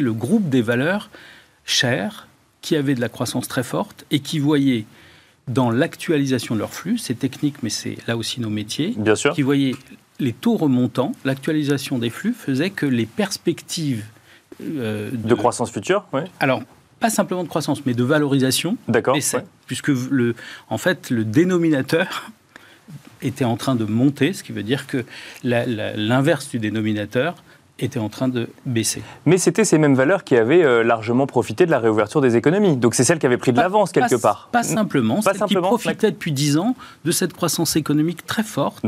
le 0.00 0.12
groupe 0.12 0.48
des 0.48 0.62
valeurs 0.62 1.10
chères 1.64 2.28
qui 2.62 2.76
avaient 2.76 2.94
de 2.94 3.00
la 3.00 3.08
croissance 3.08 3.48
très 3.48 3.62
forte 3.62 4.04
et 4.10 4.20
qui 4.20 4.38
voyaient 4.38 4.86
dans 5.48 5.70
l'actualisation 5.70 6.54
de 6.54 6.60
leur 6.60 6.72
flux, 6.72 6.98
c'est 6.98 7.18
technique, 7.18 7.62
mais 7.62 7.70
c'est 7.70 7.96
là 8.06 8.16
aussi 8.16 8.40
nos 8.40 8.50
métiers, 8.50 8.94
Bien 8.96 9.16
sûr. 9.16 9.34
qui 9.34 9.42
voyaient 9.42 9.74
les 10.20 10.32
taux 10.32 10.56
remontants, 10.56 11.12
l'actualisation 11.24 11.98
des 11.98 12.10
flux 12.10 12.34
faisait 12.34 12.70
que 12.70 12.86
les 12.86 13.06
perspectives 13.06 14.04
euh, 14.62 15.10
de, 15.12 15.34
croissance 15.34 15.70
future, 15.70 16.04
oui. 16.12 16.20
Alors, 16.38 16.62
pas 17.00 17.10
simplement 17.10 17.42
de 17.42 17.48
croissance, 17.48 17.84
mais 17.86 17.94
de 17.94 18.04
valorisation. 18.04 18.76
D'accord. 18.86 19.16
Puisque, 19.70 19.92
le, 20.10 20.34
en 20.68 20.78
fait, 20.78 21.10
le 21.10 21.24
dénominateur 21.24 22.32
était 23.22 23.44
en 23.44 23.56
train 23.56 23.76
de 23.76 23.84
monter, 23.84 24.32
ce 24.32 24.42
qui 24.42 24.50
veut 24.50 24.64
dire 24.64 24.88
que 24.88 25.04
l'inverse 25.44 26.48
du 26.48 26.58
dénominateur 26.58 27.36
était 27.78 28.00
en 28.00 28.08
train 28.08 28.26
de 28.26 28.48
baisser. 28.66 29.00
Mais 29.26 29.38
c'était 29.38 29.64
ces 29.64 29.78
mêmes 29.78 29.94
valeurs 29.94 30.24
qui 30.24 30.36
avaient 30.36 30.64
euh, 30.64 30.82
largement 30.82 31.28
profité 31.28 31.66
de 31.66 31.70
la 31.70 31.78
réouverture 31.78 32.20
des 32.20 32.34
économies. 32.34 32.76
Donc 32.76 32.96
c'est 32.96 33.04
celles 33.04 33.20
qui 33.20 33.26
avaient 33.26 33.38
pris 33.38 33.52
de 33.52 33.58
l'avance 33.58 33.92
quelque 33.92 34.20
part. 34.20 34.48
Pas 34.50 34.64
simplement, 34.64 35.22
pas 35.22 35.34
simplement, 35.34 35.68
qui 35.68 35.84
profitaient 35.84 36.10
depuis 36.10 36.32
10 36.32 36.58
ans 36.58 36.74
de 37.04 37.12
cette 37.12 37.32
croissance 37.32 37.76
économique 37.76 38.26
très 38.26 38.42
forte 38.42 38.84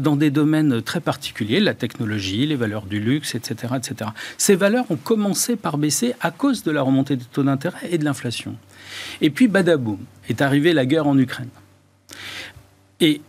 dans 0.00 0.16
des 0.16 0.30
domaines 0.30 0.80
très 0.80 1.00
particuliers, 1.00 1.60
la 1.60 1.74
technologie, 1.74 2.46
les 2.46 2.56
valeurs 2.56 2.86
du 2.86 3.00
luxe, 3.00 3.34
etc., 3.34 3.74
etc. 3.76 4.10
Ces 4.38 4.56
valeurs 4.56 4.86
ont 4.90 4.96
commencé 4.96 5.56
par 5.56 5.76
baisser 5.76 6.14
à 6.22 6.30
cause 6.30 6.62
de 6.62 6.70
la 6.70 6.80
remontée 6.80 7.16
des 7.16 7.26
taux 7.26 7.42
d'intérêt 7.42 7.90
et 7.90 7.98
de 7.98 8.04
l'inflation. 8.06 8.56
Et 9.20 9.30
puis, 9.30 9.48
badaboum, 9.48 9.98
est 10.28 10.40
arrivée 10.40 10.72
la 10.72 10.86
guerre 10.86 11.06
en 11.06 11.18
Ukraine. 11.18 11.48
Et 13.00 13.20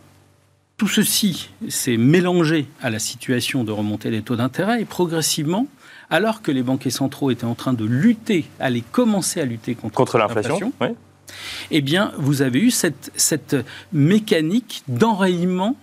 tout 0.76 0.88
ceci 0.88 1.50
s'est 1.68 1.96
mélangé 1.96 2.66
à 2.82 2.90
la 2.90 2.98
situation 2.98 3.64
de 3.64 3.72
remontée 3.72 4.10
des 4.10 4.22
taux 4.22 4.36
d'intérêt 4.36 4.82
et 4.82 4.84
progressivement, 4.84 5.66
alors 6.10 6.42
que 6.42 6.50
les 6.50 6.62
banquiers 6.62 6.90
centraux 6.90 7.30
étaient 7.30 7.44
en 7.44 7.54
train 7.54 7.72
de 7.72 7.84
lutter, 7.84 8.44
allaient 8.60 8.82
commencer 8.92 9.40
à 9.40 9.44
lutter 9.44 9.74
contre, 9.74 10.18
l'inflation, 10.18 10.72
eh 11.70 11.80
bien, 11.80 12.12
vous 12.18 12.42
avez 12.42 12.60
eu 12.60 12.70
cette, 12.70 13.10
cette 13.16 13.56
mécanique 13.92 14.82
d'enrayement 14.88 15.76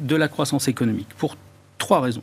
de 0.00 0.16
la 0.16 0.28
croissance 0.28 0.68
économique 0.68 1.08
pour 1.16 1.36
trois 1.78 2.00
raisons. 2.00 2.22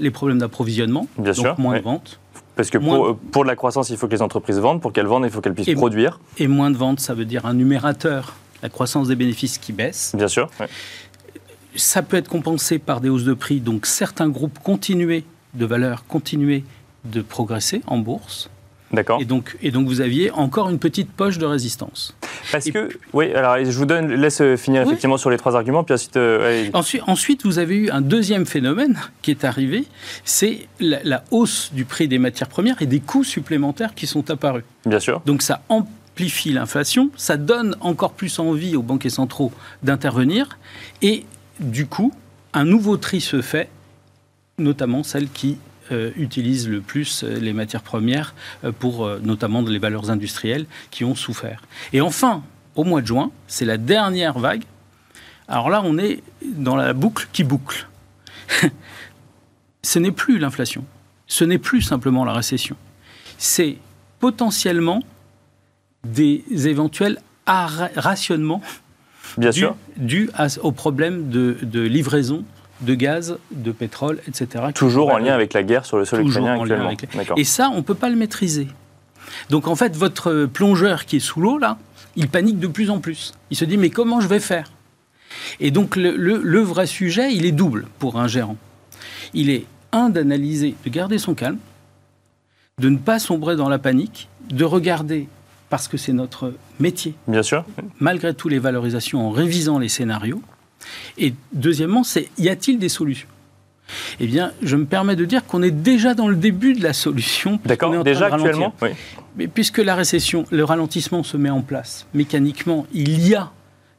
les 0.00 0.10
problèmes 0.10 0.38
d'approvisionnement, 0.38 1.08
donc 1.18 1.58
moins 1.58 1.76
de 1.76 1.82
ventes. 1.82 2.20
Parce 2.56 2.70
que 2.70 2.78
pour, 2.78 3.16
pour, 3.16 3.44
la 3.44 3.56
croissance, 3.56 3.90
il 3.90 3.96
faut 3.96 4.06
que 4.06 4.14
les 4.14 4.22
entreprises 4.22 4.58
vendent. 4.58 4.80
Pour 4.80 4.92
qu'elles 4.92 5.06
vendent, 5.06 5.24
il 5.24 5.30
faut 5.30 5.40
qu'elles 5.40 5.54
puissent 5.54 5.74
produire. 5.74 6.20
Et 6.38 6.46
moins 6.46 6.70
de 6.70 6.76
ventes, 6.76 7.00
ça 7.00 7.14
veut 7.14 7.24
dire 7.24 7.46
un 7.46 7.54
numérateur 7.54 8.34
la 8.64 8.70
croissance 8.70 9.08
des 9.08 9.14
bénéfices 9.14 9.58
qui 9.58 9.74
baisse. 9.74 10.14
Bien 10.16 10.26
sûr. 10.26 10.48
Ça 11.76 12.02
peut 12.02 12.16
être 12.16 12.28
compensé 12.28 12.78
par 12.78 13.02
des 13.02 13.10
hausses 13.10 13.24
de 13.24 13.34
prix, 13.34 13.60
donc 13.60 13.84
certains 13.84 14.30
groupes 14.30 14.58
continuaient 14.58 15.24
de 15.52 15.66
valeur, 15.66 16.06
continuaient 16.06 16.64
de 17.04 17.20
progresser 17.20 17.82
en 17.86 17.98
bourse. 17.98 18.48
D'accord. 18.94 19.20
Et 19.20 19.24
donc, 19.24 19.56
et 19.62 19.70
donc 19.70 19.86
vous 19.86 20.00
aviez 20.00 20.30
encore 20.30 20.70
une 20.70 20.78
petite 20.78 21.10
poche 21.10 21.38
de 21.38 21.46
résistance. 21.46 22.14
Parce 22.52 22.70
que, 22.70 22.88
oui, 23.12 23.32
alors 23.32 23.56
je 23.64 23.76
vous 23.76 23.86
donne, 23.86 24.12
laisse 24.12 24.42
finir 24.56 24.82
effectivement 24.82 25.16
sur 25.16 25.30
les 25.30 25.36
trois 25.36 25.56
arguments, 25.56 25.84
puis 25.84 25.94
ensuite, 25.94 26.16
euh, 26.16 26.68
ensuite, 26.72 27.02
ensuite. 27.06 27.44
vous 27.44 27.58
avez 27.58 27.76
eu 27.76 27.90
un 27.90 28.00
deuxième 28.00 28.46
phénomène 28.46 28.98
qui 29.22 29.30
est 29.30 29.44
arrivé, 29.44 29.84
c'est 30.24 30.66
la, 30.80 31.02
la, 31.02 31.24
hausse 31.30 31.70
du 31.72 31.84
prix 31.84 32.08
des 32.08 32.18
matières 32.18 32.48
premières 32.48 32.80
et 32.82 32.86
des 32.86 33.00
coûts 33.00 33.24
supplémentaires 33.24 33.94
qui 33.94 34.06
sont 34.06 34.30
apparus. 34.30 34.64
Bien 34.86 35.00
sûr. 35.00 35.20
Donc 35.26 35.42
ça 35.42 35.62
amplifie 35.68 36.52
l'inflation, 36.52 37.10
ça 37.16 37.36
donne 37.36 37.76
encore 37.80 38.12
plus 38.12 38.38
envie 38.38 38.76
aux 38.76 38.82
banquiers 38.82 39.10
centraux 39.10 39.52
d'intervenir, 39.82 40.58
et 41.02 41.24
du 41.60 41.86
coup, 41.86 42.12
un 42.52 42.64
nouveau 42.64 42.96
tri 42.96 43.20
se 43.20 43.42
fait, 43.42 43.68
notamment 44.58 45.02
celles 45.02 45.28
qui 45.28 45.58
euh, 45.92 46.10
utilisent 46.16 46.68
le 46.68 46.80
plus 46.80 47.24
euh, 47.24 47.38
les 47.38 47.52
matières 47.52 47.82
premières 47.82 48.34
euh, 48.64 48.72
pour 48.72 49.08
notamment 49.22 49.60
les 49.62 49.78
valeurs 49.78 50.10
industrielles 50.10 50.66
qui 50.90 51.04
ont 51.04 51.14
souffert. 51.14 51.62
Et 51.92 52.00
enfin, 52.00 52.42
au 52.74 52.84
mois 52.84 53.02
de 53.02 53.06
juin, 53.06 53.30
c'est 53.46 53.64
la 53.64 53.76
dernière 53.76 54.38
vague. 54.38 54.64
Alors 55.48 55.70
là, 55.70 55.82
on 55.84 55.98
est 55.98 56.22
dans 56.42 56.76
la 56.76 56.92
boucle 56.92 57.28
qui 57.32 57.44
boucle. 57.44 57.88
ce 59.82 59.98
n'est 59.98 60.12
plus 60.12 60.38
l'inflation, 60.38 60.84
ce 61.26 61.44
n'est 61.44 61.58
plus 61.58 61.82
simplement 61.82 62.24
la 62.24 62.32
récession, 62.32 62.76
c'est 63.38 63.76
potentiellement 64.20 65.02
des 66.04 66.44
éventuels 66.50 67.18
rationnements 67.46 68.62
sûr. 69.50 69.76
dus 69.96 70.30
au 70.62 70.72
problème 70.72 71.28
de, 71.28 71.80
livraison 71.80 72.44
de 72.84 72.94
gaz, 72.94 73.38
de 73.50 73.72
pétrole, 73.72 74.20
etc. 74.28 74.66
Toujours 74.74 75.10
en 75.10 75.18
lien 75.18 75.34
avec 75.34 75.52
la 75.52 75.62
guerre 75.62 75.84
sur 75.84 75.98
le 75.98 76.04
sol 76.04 76.26
ukrainien 76.26 76.60
actuellement. 76.60 76.90
Et 77.36 77.44
ça, 77.44 77.70
on 77.72 77.78
ne 77.78 77.82
peut 77.82 77.94
pas 77.94 78.08
le 78.08 78.16
maîtriser. 78.16 78.68
Donc 79.50 79.68
en 79.68 79.74
fait, 79.74 79.96
votre 79.96 80.46
plongeur 80.46 81.06
qui 81.06 81.16
est 81.16 81.20
sous 81.20 81.40
l'eau, 81.40 81.58
là, 81.58 81.78
il 82.16 82.28
panique 82.28 82.58
de 82.58 82.66
plus 82.66 82.90
en 82.90 83.00
plus. 83.00 83.32
Il 83.50 83.56
se 83.56 83.64
dit, 83.64 83.76
mais 83.76 83.90
comment 83.90 84.20
je 84.20 84.28
vais 84.28 84.40
faire? 84.40 84.70
Et 85.60 85.70
donc 85.70 85.96
le, 85.96 86.14
le 86.16 86.60
vrai 86.60 86.86
sujet, 86.86 87.34
il 87.34 87.44
est 87.44 87.52
double 87.52 87.86
pour 87.98 88.18
un 88.20 88.28
gérant. 88.28 88.56
Il 89.32 89.50
est, 89.50 89.66
un, 89.92 90.10
d'analyser, 90.10 90.74
de 90.84 90.90
garder 90.90 91.18
son 91.18 91.34
calme, 91.34 91.58
de 92.78 92.88
ne 92.88 92.98
pas 92.98 93.18
sombrer 93.18 93.56
dans 93.56 93.68
la 93.68 93.78
panique, 93.78 94.28
de 94.50 94.64
regarder 94.64 95.28
parce 95.70 95.88
que 95.88 95.96
c'est 95.96 96.12
notre 96.12 96.54
métier. 96.78 97.14
Bien 97.26 97.42
sûr. 97.42 97.64
Malgré 97.98 98.34
tout, 98.34 98.48
les 98.48 98.58
valorisations 98.58 99.26
en 99.26 99.30
révisant 99.30 99.78
les 99.78 99.88
scénarios. 99.88 100.42
Et 101.18 101.34
deuxièmement, 101.52 102.04
c'est 102.04 102.28
y 102.38 102.48
a-t-il 102.48 102.78
des 102.78 102.88
solutions? 102.88 103.28
Eh 104.18 104.26
bien, 104.26 104.52
je 104.62 104.76
me 104.76 104.86
permets 104.86 105.16
de 105.16 105.24
dire 105.24 105.44
qu'on 105.44 105.62
est 105.62 105.70
déjà 105.70 106.14
dans 106.14 106.28
le 106.28 106.36
début 106.36 106.72
de 106.72 106.82
la 106.82 106.92
solution. 106.92 107.60
D'accord, 107.64 108.02
déjà 108.02 108.26
actuellement? 108.26 108.74
Oui. 108.80 108.90
Mais 109.36 109.46
puisque 109.46 109.78
la 109.78 109.94
récession, 109.94 110.46
le 110.50 110.64
ralentissement 110.64 111.22
se 111.22 111.36
met 111.36 111.50
en 111.50 111.60
place 111.60 112.06
mécaniquement, 112.14 112.86
il 112.94 113.26
y 113.26 113.34
a 113.34 113.52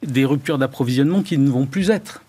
des 0.04 0.26
ruptures 0.26 0.58
d'approvisionnement 0.58 1.22
qui 1.22 1.38
ne 1.38 1.50
vont 1.50 1.66
plus 1.66 1.92
être 1.92 2.24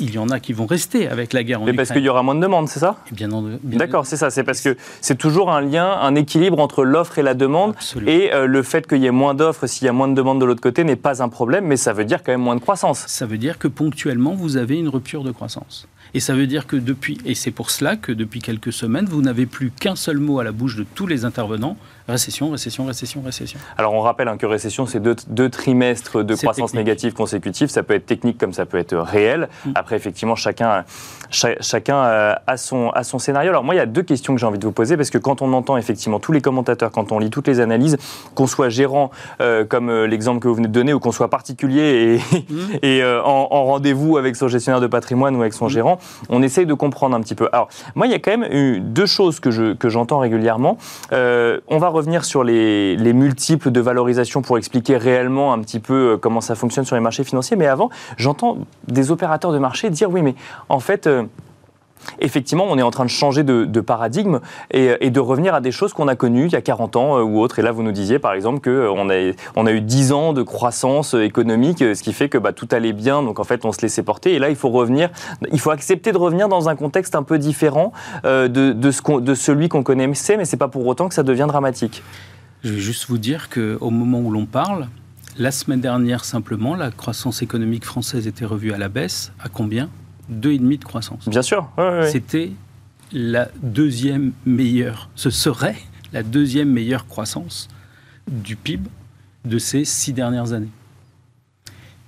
il 0.00 0.14
y 0.14 0.18
en 0.18 0.28
a 0.30 0.40
qui 0.40 0.52
vont 0.52 0.66
rester 0.66 1.08
avec 1.08 1.32
la 1.32 1.42
guerre 1.44 1.62
en 1.62 1.64
Mais 1.64 1.72
parce 1.72 1.92
qu'il 1.92 2.02
y 2.02 2.08
aura 2.08 2.22
moins 2.22 2.34
de 2.34 2.40
demandes, 2.40 2.68
c'est 2.68 2.80
ça? 2.80 2.96
Bien, 3.12 3.28
D'accord, 3.62 4.06
c'est 4.06 4.16
ça. 4.16 4.30
C'est 4.30 4.44
parce 4.44 4.60
que 4.60 4.76
c'est 5.00 5.16
toujours 5.16 5.52
un 5.52 5.60
lien, 5.60 5.98
un 6.00 6.14
équilibre 6.14 6.58
entre 6.58 6.84
l'offre 6.84 7.18
et 7.18 7.22
la 7.22 7.34
demande. 7.34 7.74
Et 8.06 8.32
euh, 8.32 8.46
le 8.46 8.62
fait 8.62 8.86
qu'il 8.86 8.98
y 8.98 9.06
ait 9.06 9.10
moins 9.10 9.34
d'offres, 9.34 9.66
s'il 9.66 9.86
y 9.86 9.88
a 9.88 9.92
moins 9.92 10.08
de 10.08 10.14
demandes 10.14 10.40
de 10.40 10.44
l'autre 10.44 10.62
côté, 10.62 10.84
n'est 10.84 10.96
pas 10.96 11.22
un 11.22 11.28
problème, 11.28 11.66
mais 11.66 11.76
ça 11.76 11.92
veut 11.92 12.04
dire 12.04 12.22
quand 12.22 12.32
même 12.32 12.40
moins 12.40 12.56
de 12.56 12.60
croissance. 12.60 13.04
Ça 13.06 13.26
veut 13.26 13.38
dire 13.38 13.58
que 13.58 13.68
ponctuellement, 13.68 14.34
vous 14.34 14.56
avez 14.56 14.78
une 14.78 14.88
rupture 14.88 15.22
de 15.22 15.30
croissance. 15.30 15.86
Et 16.14 16.20
ça 16.20 16.34
veut 16.34 16.46
dire 16.46 16.66
que 16.66 16.76
depuis, 16.76 17.18
et 17.24 17.34
c'est 17.34 17.50
pour 17.50 17.70
cela 17.70 17.96
que 17.96 18.12
depuis 18.12 18.40
quelques 18.40 18.72
semaines, 18.72 19.06
vous 19.06 19.22
n'avez 19.22 19.46
plus 19.46 19.70
qu'un 19.70 19.96
seul 19.96 20.18
mot 20.18 20.40
à 20.40 20.44
la 20.44 20.52
bouche 20.52 20.76
de 20.76 20.84
tous 20.94 21.06
les 21.06 21.24
intervenants, 21.24 21.76
récession, 22.10 22.50
récession, 22.50 22.84
récession, 22.84 23.22
récession. 23.24 23.58
Alors 23.78 23.94
on 23.94 24.00
rappelle 24.00 24.28
hein, 24.28 24.36
que 24.36 24.46
récession, 24.46 24.86
c'est 24.86 25.00
deux, 25.00 25.48
trimestres 25.48 26.24
de 26.24 26.34
croissance 26.34 26.74
négative 26.74 27.12
consécutive. 27.12 27.68
Ça 27.68 27.82
peut 27.82 27.94
être 27.94 28.06
technique 28.06 28.38
comme 28.38 28.52
ça 28.52 28.66
peut 28.66 28.78
être 28.78 28.96
réel. 28.96 29.48
Mm. 29.64 29.72
Après, 29.74 29.96
effectivement, 29.96 30.34
chacun, 30.34 30.84
chacun 31.30 31.96
euh, 31.96 32.34
a, 32.46 32.56
son, 32.56 32.90
a 32.90 33.04
son 33.04 33.18
scénario. 33.18 33.50
Alors 33.50 33.64
moi, 33.64 33.74
il 33.74 33.78
y 33.78 33.80
a 33.80 33.86
deux 33.86 34.02
questions 34.02 34.34
que 34.34 34.40
j'ai 34.40 34.46
envie 34.46 34.58
de 34.58 34.64
vous 34.64 34.72
poser, 34.72 34.96
parce 34.96 35.10
que 35.10 35.18
quand 35.18 35.42
on 35.42 35.52
entend 35.52 35.76
effectivement 35.76 36.20
tous 36.20 36.32
les 36.32 36.40
commentateurs, 36.40 36.90
quand 36.90 37.12
on 37.12 37.18
lit 37.18 37.30
toutes 37.30 37.48
les 37.48 37.60
analyses, 37.60 37.96
qu'on 38.34 38.46
soit 38.46 38.68
gérant, 38.68 39.10
euh, 39.40 39.64
comme 39.64 39.88
euh, 39.88 40.06
l'exemple 40.06 40.40
que 40.40 40.48
vous 40.48 40.54
venez 40.54 40.68
de 40.68 40.72
donner, 40.72 40.92
ou 40.92 41.00
qu'on 41.00 41.12
soit 41.12 41.30
particulier 41.30 42.20
et, 42.82 43.02
mm. 43.02 43.20
en, 43.24 43.64
rendez-vous 43.64 44.16
avec 44.16 44.36
son 44.36 44.48
gestionnaire 44.48 44.80
de 44.80 44.86
patrimoine 44.86 45.36
ou 45.36 45.40
avec 45.40 45.52
son 45.52 45.66
mm. 45.66 45.70
gérant, 45.70 45.99
on 46.28 46.42
essaye 46.42 46.66
de 46.66 46.74
comprendre 46.74 47.16
un 47.16 47.20
petit 47.20 47.34
peu. 47.34 47.48
Alors 47.52 47.68
moi, 47.94 48.06
il 48.06 48.10
y 48.12 48.14
a 48.14 48.18
quand 48.18 48.36
même 48.36 48.50
eu 48.50 48.80
deux 48.80 49.06
choses 49.06 49.40
que, 49.40 49.50
je, 49.50 49.74
que 49.74 49.88
j'entends 49.88 50.18
régulièrement. 50.18 50.78
on 51.12 51.78
va 51.78 51.88
revenir 51.88 52.24
sur 52.24 52.44
les, 52.44 53.12
multiples 53.12 53.70
de 53.70 53.80
valorisation 53.80 54.42
pour 54.42 54.56
expliquer 54.58 54.96
réellement 54.96 55.52
un 55.52 55.60
petit 55.60 55.80
peu 55.80 56.12
euh, 56.12 56.16
comment 56.16 56.40
ça 56.40 56.54
fonctionne 56.54 56.84
sur 56.84 56.96
les 56.96 57.02
marchés 57.02 57.24
financiers. 57.24 57.56
Mais 57.56 57.66
avant, 57.66 57.90
j'entends 58.16 58.58
des 58.86 59.10
opérateurs 59.10 59.52
de 59.52 59.58
marché 59.58 59.90
dire 59.90 60.10
oui, 60.10 60.22
mais 60.22 60.34
en 60.68 60.80
fait, 60.80 61.06
euh, 61.06 61.24
effectivement, 62.20 62.66
on 62.68 62.78
est 62.78 62.82
en 62.82 62.90
train 62.90 63.04
de 63.04 63.10
changer 63.10 63.42
de, 63.44 63.80
paradigme 63.80 64.40
et, 64.70 65.10
de 65.10 65.20
revenir 65.20 65.54
à 65.54 65.60
des 65.60 65.72
choses 65.72 65.92
qu'on 65.92 66.08
a 66.08 66.16
connues 66.16 66.46
il 66.46 66.52
y 66.52 66.56
a 66.56 66.60
40 66.60 66.96
ans 66.96 67.18
euh, 67.18 67.22
ou 67.22 67.40
autres. 67.40 67.58
Et 67.58 67.62
là, 67.62 67.72
vous 67.72 67.82
nous 67.82 67.92
disiez, 67.92 68.18
par 68.18 68.32
exemple, 68.32 68.60
qu'on 68.60 69.10
a, 69.10 69.32
on 69.56 69.66
a 69.66 69.72
eu 69.72 69.80
10 69.80 70.12
ans 70.12 70.32
de 70.32 70.42
croissance 70.42 71.14
économique, 71.14 71.78
ce 71.78 72.02
qui 72.02 72.12
fait 72.12 72.28
que 72.28 72.38
bah, 72.38 72.52
tout 72.52 72.68
allait 72.70 72.92
bien, 72.92 73.22
donc 73.22 73.38
en 73.38 73.44
fait, 73.44 73.64
on 73.64 73.72
se 73.72 73.80
laissait 73.82 74.02
porter. 74.02 74.34
Et 74.34 74.38
là, 74.38 74.50
il 74.50 74.56
faut 74.56 74.70
revenir, 74.70 75.10
il 75.52 75.60
faut 75.60 75.70
accepter 75.70 76.12
de 76.12 76.18
revenir 76.18 76.48
dans 76.48 76.68
un 76.68 76.76
contexte 76.76 77.14
un 77.14 77.22
peu 77.22 77.38
différent 77.38 77.92
euh, 78.24 78.48
de 78.48 79.34
celui 79.34 79.68
qu'on 79.68 79.82
connaissait, 79.82 80.36
mais 80.36 80.44
c'est 80.44 80.56
pas 80.56 80.68
pour 80.68 80.86
autant 80.86 81.08
que 81.08 81.14
ça 81.14 81.22
devient 81.22 81.46
dramatique. 81.48 82.02
Je 82.62 82.72
vais 82.74 82.80
juste 82.80 83.08
vous 83.08 83.18
dire 83.18 83.48
qu'au 83.48 83.90
moment 83.90 84.20
où 84.20 84.30
l'on 84.30 84.44
parle, 84.44 84.88
la 85.38 85.50
semaine 85.50 85.80
dernière 85.80 86.24
simplement, 86.24 86.74
la 86.74 86.90
croissance 86.90 87.40
économique 87.40 87.84
française 87.84 88.26
était 88.26 88.44
revue 88.44 88.72
à 88.72 88.78
la 88.78 88.88
baisse. 88.88 89.32
À 89.40 89.48
combien? 89.48 89.88
2,5 90.30 90.78
de 90.78 90.84
croissance. 90.84 91.28
Bien 91.28 91.42
sûr. 91.42 91.68
C'était 92.10 92.52
la 93.12 93.48
deuxième 93.62 94.32
meilleure, 94.46 95.08
ce 95.14 95.30
serait 95.30 95.76
la 96.12 96.22
deuxième 96.22 96.70
meilleure 96.70 97.06
croissance 97.06 97.68
du 98.28 98.56
PIB 98.56 98.88
de 99.44 99.58
ces 99.58 99.84
six 99.84 100.12
dernières 100.12 100.52
années. 100.52 100.70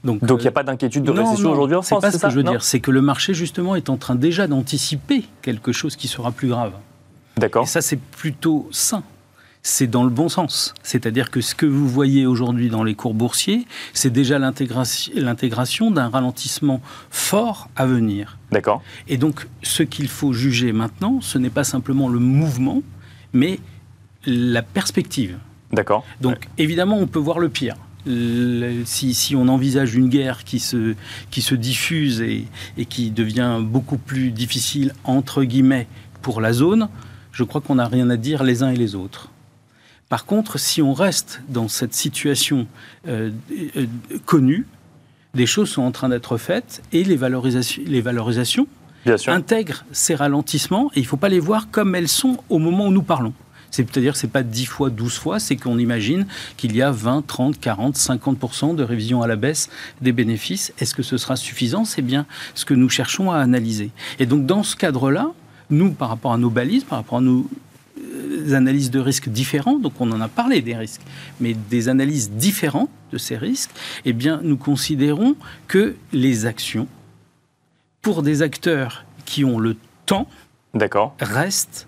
Donc 0.04 0.20
il 0.22 0.42
n'y 0.42 0.48
a 0.48 0.52
pas 0.52 0.64
d'inquiétude 0.64 1.04
de 1.04 1.12
récession 1.12 1.52
aujourd'hui 1.52 1.76
en 1.76 1.82
France 1.82 2.02
C'est 2.02 2.11
pas 2.11 2.18
ce 2.18 2.22
que 2.22 2.30
je 2.30 2.37
veux 2.37 2.42
dire. 2.42 2.62
C'est 2.62 2.80
que 2.80 2.90
le 2.90 3.00
marché, 3.00 3.35
justement, 3.35 3.76
est 3.76 3.88
en 3.88 3.96
train 3.96 4.16
déjà 4.16 4.48
d'anticiper 4.48 5.24
quelque 5.42 5.72
chose 5.72 5.94
qui 5.94 6.08
sera 6.08 6.32
plus 6.32 6.48
grave. 6.48 6.72
D'accord. 7.37 7.62
Et 7.62 7.66
ça, 7.66 7.80
c'est 7.80 7.98
plutôt 8.00 8.68
sain 8.72 9.04
c'est 9.62 9.87
dans 9.87 10.05
le 10.05 10.11
bon 10.11 10.29
sens. 10.29 10.75
C'est-à-dire 10.83 11.31
que 11.31 11.40
ce 11.40 11.55
que 11.55 11.66
vous 11.66 11.88
voyez 11.88 12.27
aujourd'hui 12.27 12.68
dans 12.68 12.83
les 12.83 12.94
cours 12.94 13.14
boursiers, 13.14 13.66
c'est 13.92 14.11
déjà 14.11 14.38
l'intégration 14.38 15.90
d'un 15.90 16.09
ralentissement 16.09 16.81
fort 17.11 17.68
à 17.77 17.87
venir. 17.87 18.38
D'accord. 18.51 18.83
Et 19.09 19.16
donc, 19.16 19.46
ce 19.62 19.83
qu'il 19.83 20.09
faut 20.09 20.33
juger 20.33 20.72
maintenant, 20.72 21.20
ce 21.20 21.38
n'est 21.38 21.51
pas 21.51 21.64
simplement 21.64 22.09
le 22.09 22.18
mouvement, 22.18 22.83
mais 23.33 23.61
la 24.27 24.62
perspective. 24.62 25.38
D'accord. 25.72 26.05
Donc, 26.20 26.48
évidemment, 26.59 26.98
on 26.98 27.07
peut 27.07 27.18
voir 27.18 27.38
le 27.38 27.48
pire. 27.48 27.77
si, 28.85 29.35
on 29.37 29.48
envisage 29.48 29.94
une 29.94 30.09
guerre 30.09 30.42
qui 30.44 30.59
se, 30.59 30.94
qui 31.31 31.40
se 31.40 31.55
diffuse 31.55 32.20
et, 32.20 32.46
et 32.77 32.85
qui 32.85 33.11
devient 33.11 33.61
beaucoup 33.62 33.96
plus 33.96 34.33
difficile, 34.33 34.92
entre 35.05 35.44
guillemets, 35.44 35.87
pour 36.20 36.40
la 36.40 36.53
zone, 36.53 36.88
je 37.33 37.44
crois 37.44 37.61
qu'on 37.61 37.77
n'a 37.77 37.87
rien 37.87 38.11
à 38.11 38.16
dire 38.16 38.42
les 38.42 38.62
uns 38.62 38.70
et 38.70 38.77
les 38.77 38.94
autres. 38.94 39.31
Par 40.12 40.27
contre, 40.27 40.59
si 40.59 40.83
on 40.83 40.92
reste 40.92 41.40
dans 41.48 41.68
cette 41.68 41.94
situation 41.94 42.66
euh, 43.09 43.31
euh, 43.79 43.87
connue, 44.27 44.66
des 45.33 45.46
choses 45.46 45.70
sont 45.70 45.81
en 45.81 45.90
train 45.90 46.11
d'être 46.11 46.37
faites 46.37 46.83
et 46.92 47.03
les 47.03 47.16
valorisations, 47.16 47.83
les 47.87 48.03
valorisations 48.03 48.66
intègrent 49.27 49.87
ces 49.90 50.14
ralentissements 50.14 50.90
et 50.94 50.98
il 50.98 51.05
ne 51.05 51.07
faut 51.07 51.16
pas 51.16 51.31
les 51.31 51.40
voir 51.40 51.70
comme 51.70 51.94
elles 51.94 52.09
sont 52.09 52.37
au 52.51 52.59
moment 52.59 52.88
où 52.88 52.92
nous 52.92 53.03
parlons. 53.03 53.33
C'est-à-dire 53.70 54.12
que 54.12 54.18
ce 54.18 54.27
n'est 54.27 54.33
pas 54.33 54.42
10 54.42 54.66
fois, 54.66 54.90
12 54.90 55.16
fois, 55.16 55.40
c'est 55.40 55.57
qu'on 55.57 55.79
imagine 55.79 56.27
qu'il 56.59 56.77
y 56.77 56.83
a 56.83 56.90
20, 56.90 57.27
30, 57.27 57.59
40, 57.59 57.96
50% 57.96 58.77
de 58.77 58.83
révision 58.83 59.22
à 59.22 59.27
la 59.27 59.37
baisse 59.37 59.70
des 60.03 60.12
bénéfices. 60.12 60.75
Est-ce 60.79 60.94
que 60.94 61.03
ce 61.03 61.16
sera 61.16 61.37
suffisant? 61.37 61.87
C'est 61.87 62.03
bien 62.03 62.27
ce 62.55 62.66
que 62.66 62.75
nous 62.75 62.90
cherchons 62.90 63.31
à 63.31 63.38
analyser. 63.38 63.92
Et 64.18 64.27
donc 64.27 64.44
dans 64.44 64.62
ce 64.62 64.77
cadre-là, 64.77 65.33
nous, 65.70 65.92
par 65.92 66.11
rapport 66.11 66.35
à 66.35 66.37
nos 66.37 66.51
balises, 66.51 66.85
par 66.85 66.98
rapport 66.98 67.16
à 67.16 67.22
nos 67.22 67.48
analyses 68.53 68.90
de 68.90 69.01
risques 69.01 69.29
différents, 69.29 69.79
donc 69.79 70.01
on 70.01 70.11
en 70.12 70.20
a 70.20 70.29
parlé 70.29 70.61
des 70.61 70.77
risques, 70.77 71.03
mais 71.40 71.55
des 71.55 71.88
analyses 71.88 72.31
différentes 72.31 72.90
de 73.12 73.18
ces 73.18 73.37
risques, 73.37 73.70
eh 74.05 74.12
bien, 74.12 74.40
nous 74.42 74.57
considérons 74.57 75.37
que 75.68 75.96
les 76.12 76.46
actions, 76.46 76.88
pour 78.01 78.22
des 78.22 78.42
acteurs 78.42 79.05
qui 79.25 79.44
ont 79.44 79.59
le 79.59 79.77
temps, 80.07 80.29
restent 81.20 81.87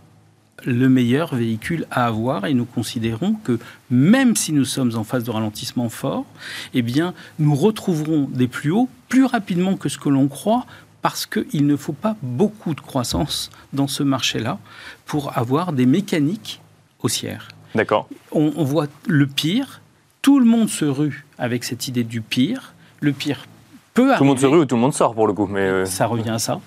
le 0.66 0.88
meilleur 0.88 1.34
véhicule 1.34 1.86
à 1.90 2.06
avoir 2.06 2.46
et 2.46 2.54
nous 2.54 2.64
considérons 2.64 3.34
que 3.34 3.58
même 3.90 4.36
si 4.36 4.52
nous 4.52 4.64
sommes 4.64 4.96
en 4.96 5.04
phase 5.04 5.24
de 5.24 5.30
ralentissement 5.30 5.88
fort, 5.88 6.24
eh 6.72 6.82
bien, 6.82 7.14
nous 7.38 7.54
retrouverons 7.54 8.28
des 8.32 8.48
plus 8.48 8.70
hauts 8.70 8.88
plus 9.08 9.24
rapidement 9.24 9.76
que 9.76 9.88
ce 9.88 9.98
que 9.98 10.08
l'on 10.08 10.28
croit 10.28 10.66
parce 11.04 11.26
qu'il 11.26 11.66
ne 11.66 11.76
faut 11.76 11.92
pas 11.92 12.16
beaucoup 12.22 12.72
de 12.72 12.80
croissance 12.80 13.50
dans 13.74 13.88
ce 13.88 14.02
marché-là 14.02 14.58
pour 15.04 15.36
avoir 15.36 15.74
des 15.74 15.84
mécaniques 15.84 16.62
haussières. 17.02 17.48
D'accord. 17.74 18.08
On, 18.32 18.64
voit 18.64 18.86
le 19.06 19.26
pire, 19.26 19.82
tout 20.22 20.38
le 20.38 20.46
monde 20.46 20.70
se 20.70 20.86
rue 20.86 21.26
avec 21.36 21.64
cette 21.64 21.88
idée 21.88 22.04
du 22.04 22.22
pire. 22.22 22.72
Le 23.00 23.12
pire 23.12 23.44
peut 23.92 24.14
arriver. 24.14 24.16
Tout 24.16 24.24
le 24.24 24.28
monde 24.28 24.38
se 24.38 24.46
rue 24.46 24.58
ou 24.60 24.64
tout 24.64 24.76
le 24.76 24.80
monde 24.80 24.94
sort 24.94 25.14
pour 25.14 25.26
le 25.26 25.34
coup. 25.34 25.46
Mais 25.46 25.60
euh, 25.60 25.84
Ça 25.84 26.06
revient 26.06 26.30
à 26.30 26.38
ça. 26.38 26.58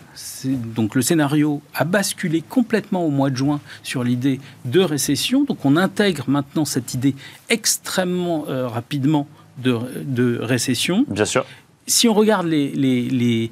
Donc 0.45 0.93
le 0.93 1.01
scénario 1.01 1.63
a 1.73 1.83
basculé 1.83 2.43
complètement 2.47 3.03
au 3.07 3.09
mois 3.09 3.31
de 3.31 3.37
juin 3.37 3.59
sur 3.81 4.03
l'idée 4.03 4.39
de 4.65 4.81
récession. 4.81 5.45
Donc 5.45 5.65
on 5.65 5.75
intègre 5.75 6.25
maintenant 6.27 6.65
cette 6.65 6.93
idée 6.93 7.15
extrêmement 7.49 8.45
euh, 8.49 8.67
rapidement 8.67 9.27
de, 9.57 9.79
de, 10.03 10.37
récession. 10.39 11.05
Bien 11.07 11.25
sûr 11.25 11.43
si 11.87 12.07
on 12.07 12.13
regarde 12.13 12.47
les, 12.47 12.69
les, 12.69 13.49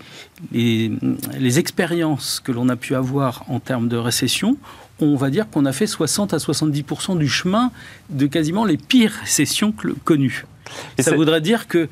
les, 0.52 1.60
expériences 1.60 2.42
que 2.44 2.52
l'on 2.52 2.70
a 2.70 2.76
pu 2.76 2.94
avoir 2.94 3.46
en 3.48 3.60
termes 3.60 3.88
de 3.88 3.98
récession, 3.98 4.58
on 5.00 5.16
va 5.16 5.30
dire 5.30 5.50
qu'on 5.50 5.66
a 5.66 5.72
fait 5.72 5.88
60 5.88 6.34
à 6.34 6.38
70% 6.38 7.18
du 7.18 7.28
chemin 7.28 7.72
de 8.10 8.28
quasiment 8.28 8.66
les 8.66 8.78
pires 8.78 9.14
récessions 9.22 9.74
connues. 10.04 10.46
Et 10.98 11.04
ça 11.04 11.16
voudrait 11.16 11.42
dire 11.42 11.68
que 11.68 11.88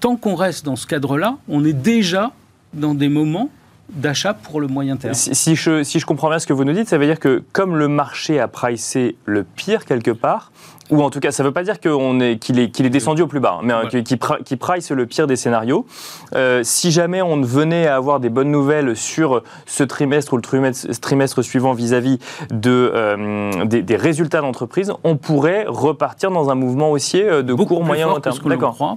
tant 0.00 0.16
qu'on 0.16 0.34
reste 0.34 0.64
dans 0.64 0.76
ce 0.76 0.86
cadre-là, 0.86 1.38
on 1.48 1.64
est 1.64 1.72
déjà 1.72 2.32
dans 2.72 2.94
des 2.94 3.08
moments 3.08 3.50
d'achat 3.94 4.34
pour 4.34 4.60
le 4.60 4.66
moyen 4.66 4.96
terme. 4.96 5.14
Si, 5.14 5.56
je, 5.56 5.82
si 5.82 6.00
je 6.00 6.06
comprends 6.06 6.28
bien 6.28 6.38
ce 6.38 6.46
que 6.46 6.52
vous 6.52 6.64
nous 6.64 6.72
dites, 6.72 6.88
ça 6.88 6.98
veut 6.98 7.06
dire 7.06 7.20
que 7.20 7.42
comme 7.52 7.76
le 7.76 7.88
marché 7.88 8.40
a 8.40 8.48
pricé 8.48 9.16
le 9.26 9.44
pire 9.44 9.84
quelque 9.84 10.10
part, 10.10 10.52
ou 10.92 11.02
en 11.02 11.10
tout 11.10 11.20
cas, 11.20 11.30
ça 11.30 11.42
ne 11.42 11.48
veut 11.48 11.54
pas 11.54 11.62
dire 11.62 11.80
qu'il 11.80 12.22
est, 12.22 12.38
qu'il 12.38 12.86
est, 12.86 12.90
descendu 12.90 13.22
au 13.22 13.26
plus 13.26 13.40
bas, 13.40 13.60
mais 13.62 13.72
qu'il 13.88 14.04
qui 14.04 14.56
price 14.56 14.90
le 14.90 15.06
pire 15.06 15.26
des 15.26 15.36
scénarios. 15.36 15.86
Euh, 16.34 16.60
si 16.64 16.90
jamais 16.90 17.22
on 17.22 17.40
venait 17.40 17.86
à 17.86 17.96
avoir 17.96 18.20
des 18.20 18.28
bonnes 18.28 18.50
nouvelles 18.50 18.94
sur 18.94 19.42
ce 19.64 19.84
trimestre 19.84 20.34
ou 20.34 20.36
le 20.36 20.42
trimestre, 20.42 21.42
suivant 21.42 21.72
vis-à-vis 21.72 22.18
de, 22.50 22.92
euh, 22.94 23.64
des, 23.64 23.96
résultats 23.96 24.42
d'entreprise, 24.42 24.92
on 25.02 25.16
pourrait 25.16 25.64
repartir 25.66 26.30
dans 26.30 26.50
un 26.50 26.54
mouvement 26.54 26.90
haussier 26.90 27.24
euh, 27.24 27.42
de 27.42 27.54
court, 27.54 27.82
moyen, 27.84 28.08
long 28.08 28.20
terme. 28.20 28.36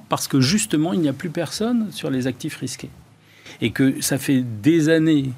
Parce 0.10 0.28
que 0.28 0.42
justement, 0.42 0.92
il 0.92 1.00
n'y 1.00 1.10
a 1.10 1.14
plus 1.14 1.30
personne 1.30 1.88
sur 1.92 2.10
les 2.10 2.28
actifs 2.28 2.58
risqués. 2.58 2.90
Et 3.62 3.72
que 3.72 4.02
ça 4.02 4.18
fait 4.18 4.44
des 4.62 4.90
années 4.90 5.32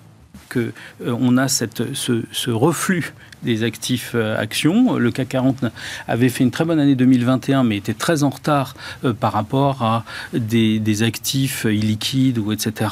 que 0.50 0.72
on 1.06 1.38
a 1.38 1.48
ce 1.48 2.52
reflux 2.52 3.14
des 3.44 3.64
actifs 3.64 4.12
euh, 4.16 4.38
actions. 4.38 4.96
Le 4.96 5.12
CAC 5.12 5.30
40 5.30 5.66
avait 6.08 6.30
fait 6.30 6.44
une 6.44 6.52
très 6.52 6.66
bonne 6.66 6.80
année 6.80 6.96
2021, 6.96 7.64
mais 7.64 7.78
était 7.78 7.94
très 7.94 8.24
en 8.24 8.30
retard 8.30 8.76
euh, 9.04 9.14
par 9.14 9.34
rapport 9.34 9.84
à 9.84 10.04
des, 10.34 11.04
actifs 11.04 11.66
illiquides 11.70 12.40
ou 12.40 12.52
etc. 12.52 12.90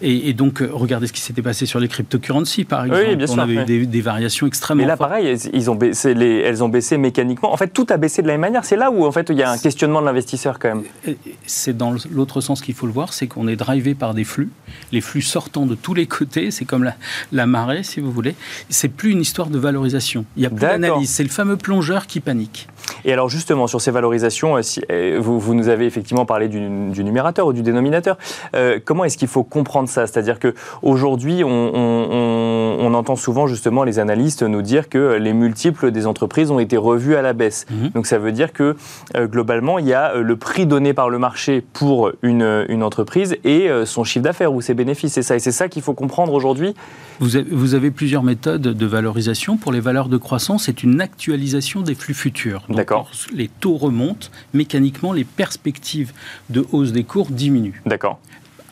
Et, 0.00 0.32
donc, 0.32 0.62
euh, 0.62 0.70
regardez 0.72 1.06
ce 1.06 1.12
qui 1.12 1.20
s'était 1.20 1.42
passé 1.42 1.66
sur 1.66 1.80
les 1.80 1.88
cryptocurrencies, 1.88 2.64
par 2.64 2.84
exemple. 2.84 3.04
Oui, 3.08 3.16
bien 3.16 3.26
On 3.28 3.38
avait 3.38 3.54
eu 3.54 3.86
des, 3.86 4.00
variations 4.00 4.46
extrêmement. 4.46 4.82
Mais 4.82 4.88
là, 4.88 4.96
pareil, 4.96 5.36
ils 5.52 5.70
ont 5.70 5.74
baissé 5.74 6.14
les, 6.14 6.38
elles 6.38 6.64
ont 6.64 6.68
baissé 6.68 6.96
mécaniquement. 6.96 7.52
En 7.52 7.56
fait, 7.56 7.68
tout 7.68 7.86
a 7.90 7.96
baissé 7.96 8.22
de 8.22 8.28
la 8.28 8.34
même 8.34 8.42
manière. 8.42 8.64
C'est 8.64 8.76
là 8.76 8.90
où, 8.90 9.04
en 9.04 9.12
fait, 9.12 9.28
il 9.30 9.36
y 9.36 9.42
a 9.42 9.50
un 9.50 9.58
questionnement 9.58 10.00
de 10.00 10.06
l'investisseur 10.06 10.58
quand 10.58 10.74
même. 10.74 11.16
C'est 11.44 11.76
dans 11.76 11.94
l'autre 12.10 12.40
sens 12.40 12.62
qu'il 12.62 12.74
faut 12.74 12.86
le 12.86 12.92
voir, 12.92 13.12
c'est 13.12 13.26
qu'on 13.26 13.48
est 13.48 13.56
drivé 13.56 13.94
par 13.94 14.14
des 14.14 14.24
flux, 14.24 14.50
les 14.92 15.00
flux 15.00 15.22
sortant 15.22 15.66
de 15.66 15.74
tous 15.74 15.92
les 15.92 16.06
côtés. 16.06 16.50
C'est 16.50 16.64
comme 16.64 16.84
la, 16.84 16.94
la 17.32 17.46
marée, 17.46 17.82
si 17.82 18.00
vous 18.00 18.10
voulez. 18.10 18.34
C'est 18.70 18.88
plus 18.88 19.10
une 19.10 19.20
histoire 19.20 19.50
de 19.50 19.58
valorisation. 19.76 20.24
Il 20.36 20.42
y 20.42 20.46
a 20.46 20.50
plus 20.50 20.60
d'analyse. 20.60 21.10
C'est 21.10 21.22
le 21.22 21.28
fameux 21.28 21.56
plongeur 21.56 22.06
qui 22.06 22.20
panique. 22.20 22.68
Et 23.04 23.12
alors 23.12 23.28
justement, 23.28 23.66
sur 23.66 23.80
ces 23.80 23.90
valorisations, 23.90 24.56
euh, 24.56 24.60
euh, 24.90 25.18
vous, 25.20 25.54
nous 25.54 25.68
avez 25.68 25.86
effectivement 25.86 26.24
parlé 26.24 26.48
du, 26.48 26.60
numérateur 26.60 27.46
ou 27.46 27.52
du 27.52 27.62
dénominateur. 27.62 28.16
Euh, 28.54 28.78
comment 28.84 29.04
est-ce 29.04 29.18
qu'il 29.18 29.28
faut 29.28 29.44
comprendre 29.44 29.88
ça? 29.88 30.06
C'est-à-dire 30.06 30.38
qu'aujourd'hui, 30.38 31.44
on, 31.44 31.50
on, 31.74 32.94
entend 32.94 33.16
souvent 33.16 33.46
justement 33.46 33.84
les 33.84 33.98
analystes 33.98 34.42
nous 34.42 34.62
dire 34.62 34.88
que 34.88 35.14
les 35.20 35.34
multiples 35.34 35.90
des 35.90 36.06
entreprises 36.06 36.50
ont 36.50 36.58
été 36.58 36.78
revus 36.78 37.14
à 37.14 37.20
la 37.20 37.34
baisse. 37.34 37.66
Mhm. 37.70 37.90
Donc 37.90 38.06
ça 38.06 38.16
veut 38.16 38.32
dire 38.32 38.52
que 38.52 38.76
globalement, 39.14 39.78
il 39.78 39.86
y 39.86 39.92
a 39.92 40.14
le 40.14 40.36
prix 40.36 40.66
donné 40.66 40.94
par 40.94 41.10
le 41.10 41.18
marché 41.18 41.62
pour 41.74 42.12
une, 42.22 42.64
une 42.68 42.82
entreprise 42.82 43.36
et 43.44 43.68
son 43.84 44.04
chiffre 44.04 44.22
d'affaires 44.22 44.54
ou 44.54 44.62
ses 44.62 44.72
bénéfices. 44.72 45.12
C'est 45.12 45.22
ça. 45.22 45.36
Et 45.36 45.40
c'est 45.40 45.52
ça 45.52 45.68
qu'il 45.68 45.82
faut 45.82 45.94
comprendre 45.94 46.32
aujourd'hui. 46.32 46.74
Vous 47.20 47.36
avez, 47.36 47.50
vous 47.50 47.74
avez 47.74 47.90
plusieurs 47.90 48.22
méthodes 48.22 48.62
de 48.62 48.86
valorisation. 48.86 49.56
Pour 49.56 49.72
les 49.72 49.80
valeurs 49.80 50.08
de 50.08 50.16
croissance, 50.16 50.64
c'est 50.64 50.82
une 50.82 51.00
actualisation 51.00 51.80
des 51.82 51.94
flux 51.94 52.14
futurs. 52.14 52.64
D'accord. 52.68 53.10
Les 53.32 53.48
taux 53.48 53.76
remontent, 53.76 54.28
mécaniquement, 54.52 55.12
les 55.12 55.24
perspectives 55.24 56.12
de 56.50 56.66
hausse 56.72 56.92
des 56.92 57.04
cours 57.04 57.30
diminuent. 57.30 57.80
D'accord. 57.86 58.20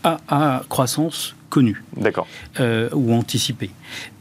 À, 0.02 0.62
croissance 0.68 1.34
connue. 1.48 1.82
D'accord. 1.96 2.26
Euh, 2.60 2.90
ou 2.92 3.14
anticipée. 3.14 3.70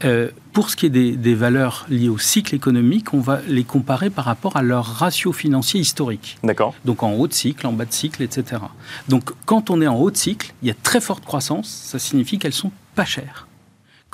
Euh, 0.04 0.30
pour 0.54 0.70
ce 0.70 0.76
qui 0.76 0.86
est 0.86 0.88
des, 0.88 1.34
valeurs 1.34 1.84
liées 1.90 2.08
au 2.08 2.16
cycle 2.16 2.54
économique, 2.54 3.12
on 3.12 3.20
va 3.20 3.40
les 3.48 3.64
comparer 3.64 4.08
par 4.08 4.24
rapport 4.24 4.56
à 4.56 4.62
leur 4.62 4.86
ratio 4.86 5.32
financier 5.32 5.80
historique. 5.80 6.38
D'accord. 6.42 6.74
Donc 6.86 7.02
en 7.02 7.12
haut 7.12 7.28
de 7.28 7.34
cycle, 7.34 7.66
en 7.66 7.72
bas 7.72 7.84
de 7.84 7.92
cycle, 7.92 8.22
etc. 8.22 8.62
Donc 9.08 9.32
quand 9.44 9.68
on 9.68 9.82
est 9.82 9.86
en 9.86 9.96
haut 9.96 10.10
de 10.10 10.16
cycle, 10.16 10.54
il 10.62 10.68
y 10.68 10.70
a 10.70 10.74
très 10.74 11.00
forte 11.00 11.24
croissance, 11.24 11.68
ça 11.68 11.98
signifie 11.98 12.38
qu'elles 12.38 12.52
sont 12.54 12.72
pas 12.94 13.04
chères. 13.04 13.46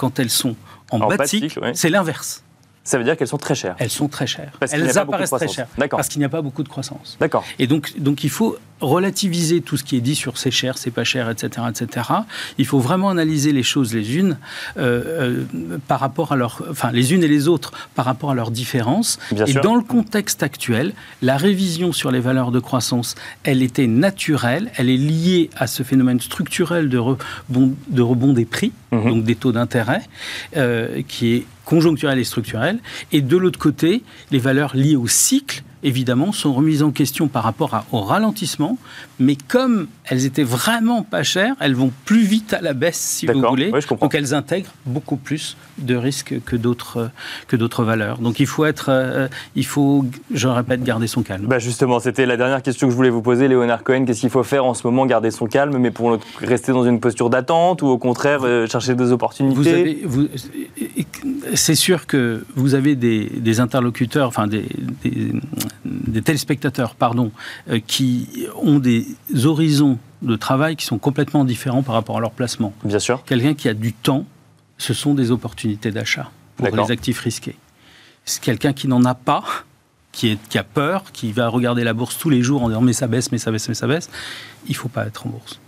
Quand 0.01 0.19
elles 0.19 0.31
sont 0.31 0.57
en, 0.91 1.11
cycle 1.27 1.61
c'est 1.75 1.91
l'inverse. 1.91 2.43
Ça 2.85 2.97
veut 2.97 3.05
dire 3.05 3.19
qu'elles 3.19 3.29
sont 3.29 3.37
très 3.37 3.55
chères. 3.55 3.77
Elles 3.79 3.91
sont 3.91 4.09
très 4.09 4.27
chères. 4.27 4.53
Parce 4.59 4.73
Elles 4.73 4.99
apparaissent 4.99 5.29
très 5.29 5.47
chères. 5.47 5.69
Parce 5.91 6.09
qu'il 6.09 6.21
n'y 6.21 6.25
a 6.25 6.31
pas 6.31 6.41
beaucoup 6.41 6.63
de 6.63 6.71
croissance. 6.71 7.19
D'accord. 7.21 7.45
Et 7.59 7.67
donc, 7.67 7.99
donc 7.99 8.25
il 8.25 8.31
faut 8.31 8.57
relativiser 8.81 9.61
tout 9.61 9.77
ce 9.77 9.85
qui 9.85 9.97
est 9.97 10.01
dit 10.01 10.15
sur 10.15 10.39
c'est 10.39 10.51
cher, 10.51 10.79
c'est 10.79 10.91
pas 10.91 11.05
cher, 11.05 11.31
etc., 11.31 11.67
etc. 11.69 12.07
Il 12.59 12.67
faut 12.67 12.81
vraiment 12.81 13.11
analyser 13.11 13.53
les 13.53 13.63
choses 13.63 13.95
les 13.95 14.17
unes 14.17 14.39
euh, 14.77 15.45
euh, 15.55 15.79
par 15.87 16.01
rapport 16.01 16.33
à 16.33 16.37
leur, 16.37 16.63
enfin 16.71 16.91
les 16.93 17.13
unes 17.13 17.23
et 17.23 17.29
les 17.29 17.49
autres 17.49 17.73
par 17.95 18.05
rapport 18.05 18.31
à 18.31 18.35
leurs 18.35 18.51
différences. 18.51 19.19
et 19.47 19.55
dans 19.55 19.75
le 19.75 19.83
contexte 19.83 20.43
actuel, 20.43 20.93
la 21.23 21.37
révision 21.37 21.93
sur 21.93 22.11
les 22.11 22.21
valeurs 22.21 22.51
de 22.51 22.61
croissance, 22.61 23.15
elle 23.45 23.63
était 23.63 23.87
naturelle, 23.87 24.71
elle 24.77 24.89
est 24.89 24.97
liée 24.97 25.51
à 25.57 25.67
ce 25.67 25.83
phénomène 25.83 26.21
structurel 26.21 26.89
de 26.89 26.99
rebond, 26.99 27.75
de 27.89 28.03
rebond 28.03 28.33
des 28.33 28.45
prix, 28.45 28.73
mhm. 28.93 29.05
donc 29.05 29.25
des 29.25 29.37
taux 29.37 29.53
d'intérêt, 29.53 30.03
euh, 30.57 31.03
qui 31.07 31.35
est 31.35 31.47
conjoncturel 31.65 32.19
et 32.19 32.25
structurel. 32.25 32.79
Et 33.13 33.21
de 33.21 33.37
l'autre 33.37 33.59
côté, 33.59 34.03
les 34.31 34.39
valeurs 34.39 34.75
liées 34.75 34.97
au 34.97 35.07
cycle 35.07 35.63
évidemment, 35.83 36.33
sont 36.33 36.53
remises 36.53 36.83
en 36.83 36.91
question 36.91 37.29
par 37.29 37.45
rapport 37.45 37.85
au 37.93 38.01
ralentissement, 38.01 38.79
mais 39.19 39.37
comme 39.49 39.87
elles 40.05 40.27
étaient 40.27 40.43
vraiment 40.43 41.03
pas 41.03 41.23
chères, 41.23 41.55
elles 41.61 41.75
vont 41.75 41.93
plus 42.05 42.23
vite 42.23 42.53
à 42.53 42.61
la 42.61 42.73
baisse, 42.73 42.99
si 42.99 43.27
vous 43.27 43.41
voulez. 43.41 43.71
donc 44.01 44.15
elles 44.15 44.35
intègrent 44.35 44.73
beaucoup 44.87 45.17
plus 45.17 45.57
de 45.79 45.95
risques 45.95 46.35
que 46.45 46.57
d'autres 46.57 47.11
que 47.49 47.57
d'autres 47.57 47.85
valeurs. 47.85 48.19
Donc 48.19 48.41
il 48.41 48.47
faut 48.47 48.65
être, 48.65 48.87
euh, 48.91 49.29
il 49.55 49.65
faut, 49.65 50.05
je 50.33 50.49
répète, 50.49 50.83
garder 50.83 51.07
son 51.07 51.23
calme. 51.23 51.47
Bah 51.47 51.59
justement, 51.59 52.01
c'était 52.01 52.27
la 52.27 52.37
dernière 52.37 52.63
question 52.63 52.87
que 52.87 52.91
je 52.93 52.97
voulais 52.97 53.11
vous 53.11 53.23
poser, 53.23 53.49
Léonard 53.49 53.83
Cohen. 53.83 54.05
Qu'est-ce 54.05 54.21
qu'il 54.21 54.31
faut 54.31 54.43
faire 54.43 54.65
en 54.65 54.75
ce 54.75 54.87
moment, 54.87 55.07
garder 55.07 55.31
son 55.31 55.47
calme, 55.47 55.77
mais 55.79 55.91
pour 55.91 56.19
rester 56.41 56.73
dans 56.73 56.85
une 56.85 57.01
posture 57.01 57.31
d'attente 57.31 57.83
ou 57.83 57.87
au 57.87 57.99
contraire 57.99 58.41
euh, 58.43 58.67
chercher 58.67 58.95
des 58.95 59.13
opportunités? 59.13 60.03
vous 60.05 60.29
C'est 61.55 61.75
sûr 61.75 62.07
que 62.07 62.45
vous 62.55 62.75
avez 62.75 62.95
des, 62.95 63.27
des 63.27 63.61
interlocuteurs, 63.61 64.29
enfin 64.29 64.47
des, 64.47 64.67
des 65.03 65.33
des 65.85 66.23
téléspectateurs 66.23 66.95
pardon, 66.95 67.33
euh, 67.69 67.81
qui 67.87 68.47
ont 68.63 68.79
des 68.79 69.07
horizons 69.45 69.99
de 70.23 70.37
travail 70.37 70.77
qui 70.77 70.85
sont 70.85 70.99
complètement 70.99 71.45
différents 71.45 71.83
par 71.83 71.95
rapport 71.95 72.19
à 72.19 72.21
leur 72.21 72.33
placement. 72.33 72.73
Bien 72.85 72.99
sûr. 72.99 73.25
Quelqu'un 73.25 73.55
qui 73.55 73.69
a 73.69 73.75
du 73.75 73.93
temps, 73.93 74.25
ce 74.79 74.95
sont 74.95 75.15
des 75.15 75.31
opportunités 75.31 75.91
d'achat 75.91 76.31
pour 76.57 76.69
les 76.69 76.91
actifs 76.91 77.21
risqués. 77.21 77.57
C'est 78.25 78.43
quelqu'un 78.43 78.73
qui 78.73 78.87
n'en 78.87 79.05
a 79.05 79.15
pas, 79.15 79.45
qui, 80.13 80.29
est, 80.29 80.49
qui 80.49 80.59
a 80.59 80.65
peur, 80.65 81.05
qui 81.13 81.33
va 81.33 81.49
regarder 81.49 81.85
la 81.85 81.95
bourse 81.95 82.19
tous 82.19 82.31
les 82.31 82.43
jours 82.43 82.63
en 82.63 82.69
disant 82.69 82.83
mais 82.83 82.93
ça 82.93 83.07
baisse, 83.07 83.33
mais 83.33 83.39
ça 83.39 83.51
baisse, 83.51 83.69
mais 83.69 83.75
ça 83.75 83.87
baisse. 83.87 84.11
Il 84.67 84.73
ne 84.73 84.77
faut 84.77 84.89
pas 84.89 85.07
être 85.07 85.27
en 85.27 85.31
bourse. 85.31 85.61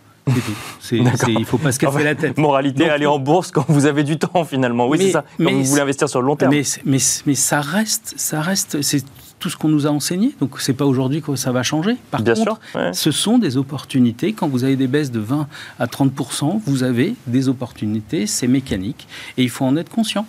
C'est 0.81 0.97
il 1.29 1.39
ne 1.39 1.45
faut 1.45 1.59
pas 1.59 1.73
se 1.73 1.79
casser 1.79 2.05
la 2.05 2.15
tête. 2.15 2.39
Moralité, 2.39 2.89
aller 2.89 3.07
en 3.07 3.19
bourse 3.19 3.51
quand 3.51 3.65
vous 3.69 3.87
avez 3.87 4.05
du 4.05 4.19
temps 4.19 4.45
finalement. 4.45 4.87
Oui, 4.87 4.99
c'est 5.01 5.11
ça. 5.11 5.25
Quand 5.39 5.51
vous 5.51 5.65
voulez 5.65 5.81
investir 5.81 6.09
sur 6.09 6.21
le 6.21 6.27
long 6.27 6.37
terme. 6.37 6.53
Mais, 6.53 6.63
mais, 6.85 6.99
mais 7.27 7.35
ça 7.35 7.61
reste, 7.61 8.15
ça 8.17 8.41
reste, 8.41 8.83
c'est 8.83 9.05
tout 9.43 9.51
ce 9.51 9.57
qu'on 9.57 9.69
nous 9.69 9.89
a 9.89 9.91
enseigné. 9.91 10.35
Donc 10.39 10.61
c'est 10.61 10.73
pas 10.73 10.87
aujourd'hui 10.87 11.21
que 11.21 11.35
ça 11.35 11.51
va 11.51 11.65
changer. 11.65 11.97
Par 12.13 12.23
Bien 12.23 12.35
contre, 12.35 12.61
sûr, 12.73 12.95
ce 12.95 13.11
sont 13.11 13.39
des 13.39 13.57
opportunités. 13.57 14.33
Quand 14.33 14.47
vous 14.47 14.63
avez 14.63 14.77
des 14.77 14.87
baisses 14.87 15.11
de 15.11 15.19
20 15.19 15.49
à 15.81 15.87
30% 15.87 16.61
vous 16.65 16.85
avez 16.85 17.17
des 17.27 17.49
opportunités. 17.49 18.29
C'est 18.29 18.47
mécanique 18.47 19.09
et 19.37 19.43
il 19.43 19.51
faut 19.51 19.65
en 19.65 19.77
être 19.77 19.91
conscient. 19.91 20.27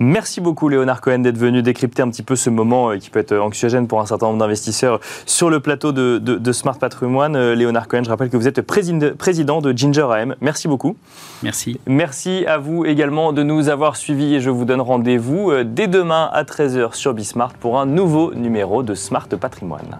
Merci 0.00 0.40
beaucoup 0.40 0.68
Léonard 0.68 1.00
Cohen 1.00 1.18
d'être 1.20 1.38
venu 1.38 1.62
décrypter 1.62 2.02
un 2.02 2.08
petit 2.08 2.22
peu 2.22 2.36
ce 2.36 2.50
moment 2.50 2.90
euh, 2.90 2.98
qui 2.98 3.10
peut 3.10 3.18
être 3.18 3.36
anxiogène 3.36 3.88
pour 3.88 4.00
un 4.00 4.06
certain 4.06 4.26
nombre 4.26 4.38
d'investisseurs 4.38 5.00
sur 5.26 5.50
le 5.50 5.60
plateau 5.60 5.92
de, 5.92 6.52
Smart 6.52 6.78
Patrimoine. 6.78 7.36
Euh, 7.36 7.54
Léonard 7.54 7.88
Cohen, 7.88 8.02
je 8.04 8.08
rappelle 8.08 8.30
que 8.30 8.36
vous 8.36 8.48
êtes 8.48 8.62
président 8.62 9.60
de 9.60 9.76
Ginger 9.76 10.06
AM. 10.12 10.34
Merci 10.40 10.68
beaucoup. 10.68 10.96
Merci. 11.42 11.78
Merci 11.86 12.44
à 12.46 12.58
vous 12.58 12.84
également 12.84 13.32
de 13.32 13.42
nous 13.42 13.68
avoir 13.68 13.96
suivis 13.96 14.34
et 14.34 14.40
je 14.40 14.50
vous 14.50 14.64
donne 14.64 14.80
rendez-vous 14.80 15.50
euh, 15.50 15.64
dès 15.64 15.88
demain 15.88 16.30
à 16.32 16.44
13h 16.44 16.94
sur 16.94 17.14
Bismart 17.14 17.54
pour 17.54 17.78
un 17.80 17.86
nouveau 17.86 18.32
numéro 18.34 18.82
de 18.82 18.94
Smart 18.94 19.28
Patrimoine. 19.28 19.98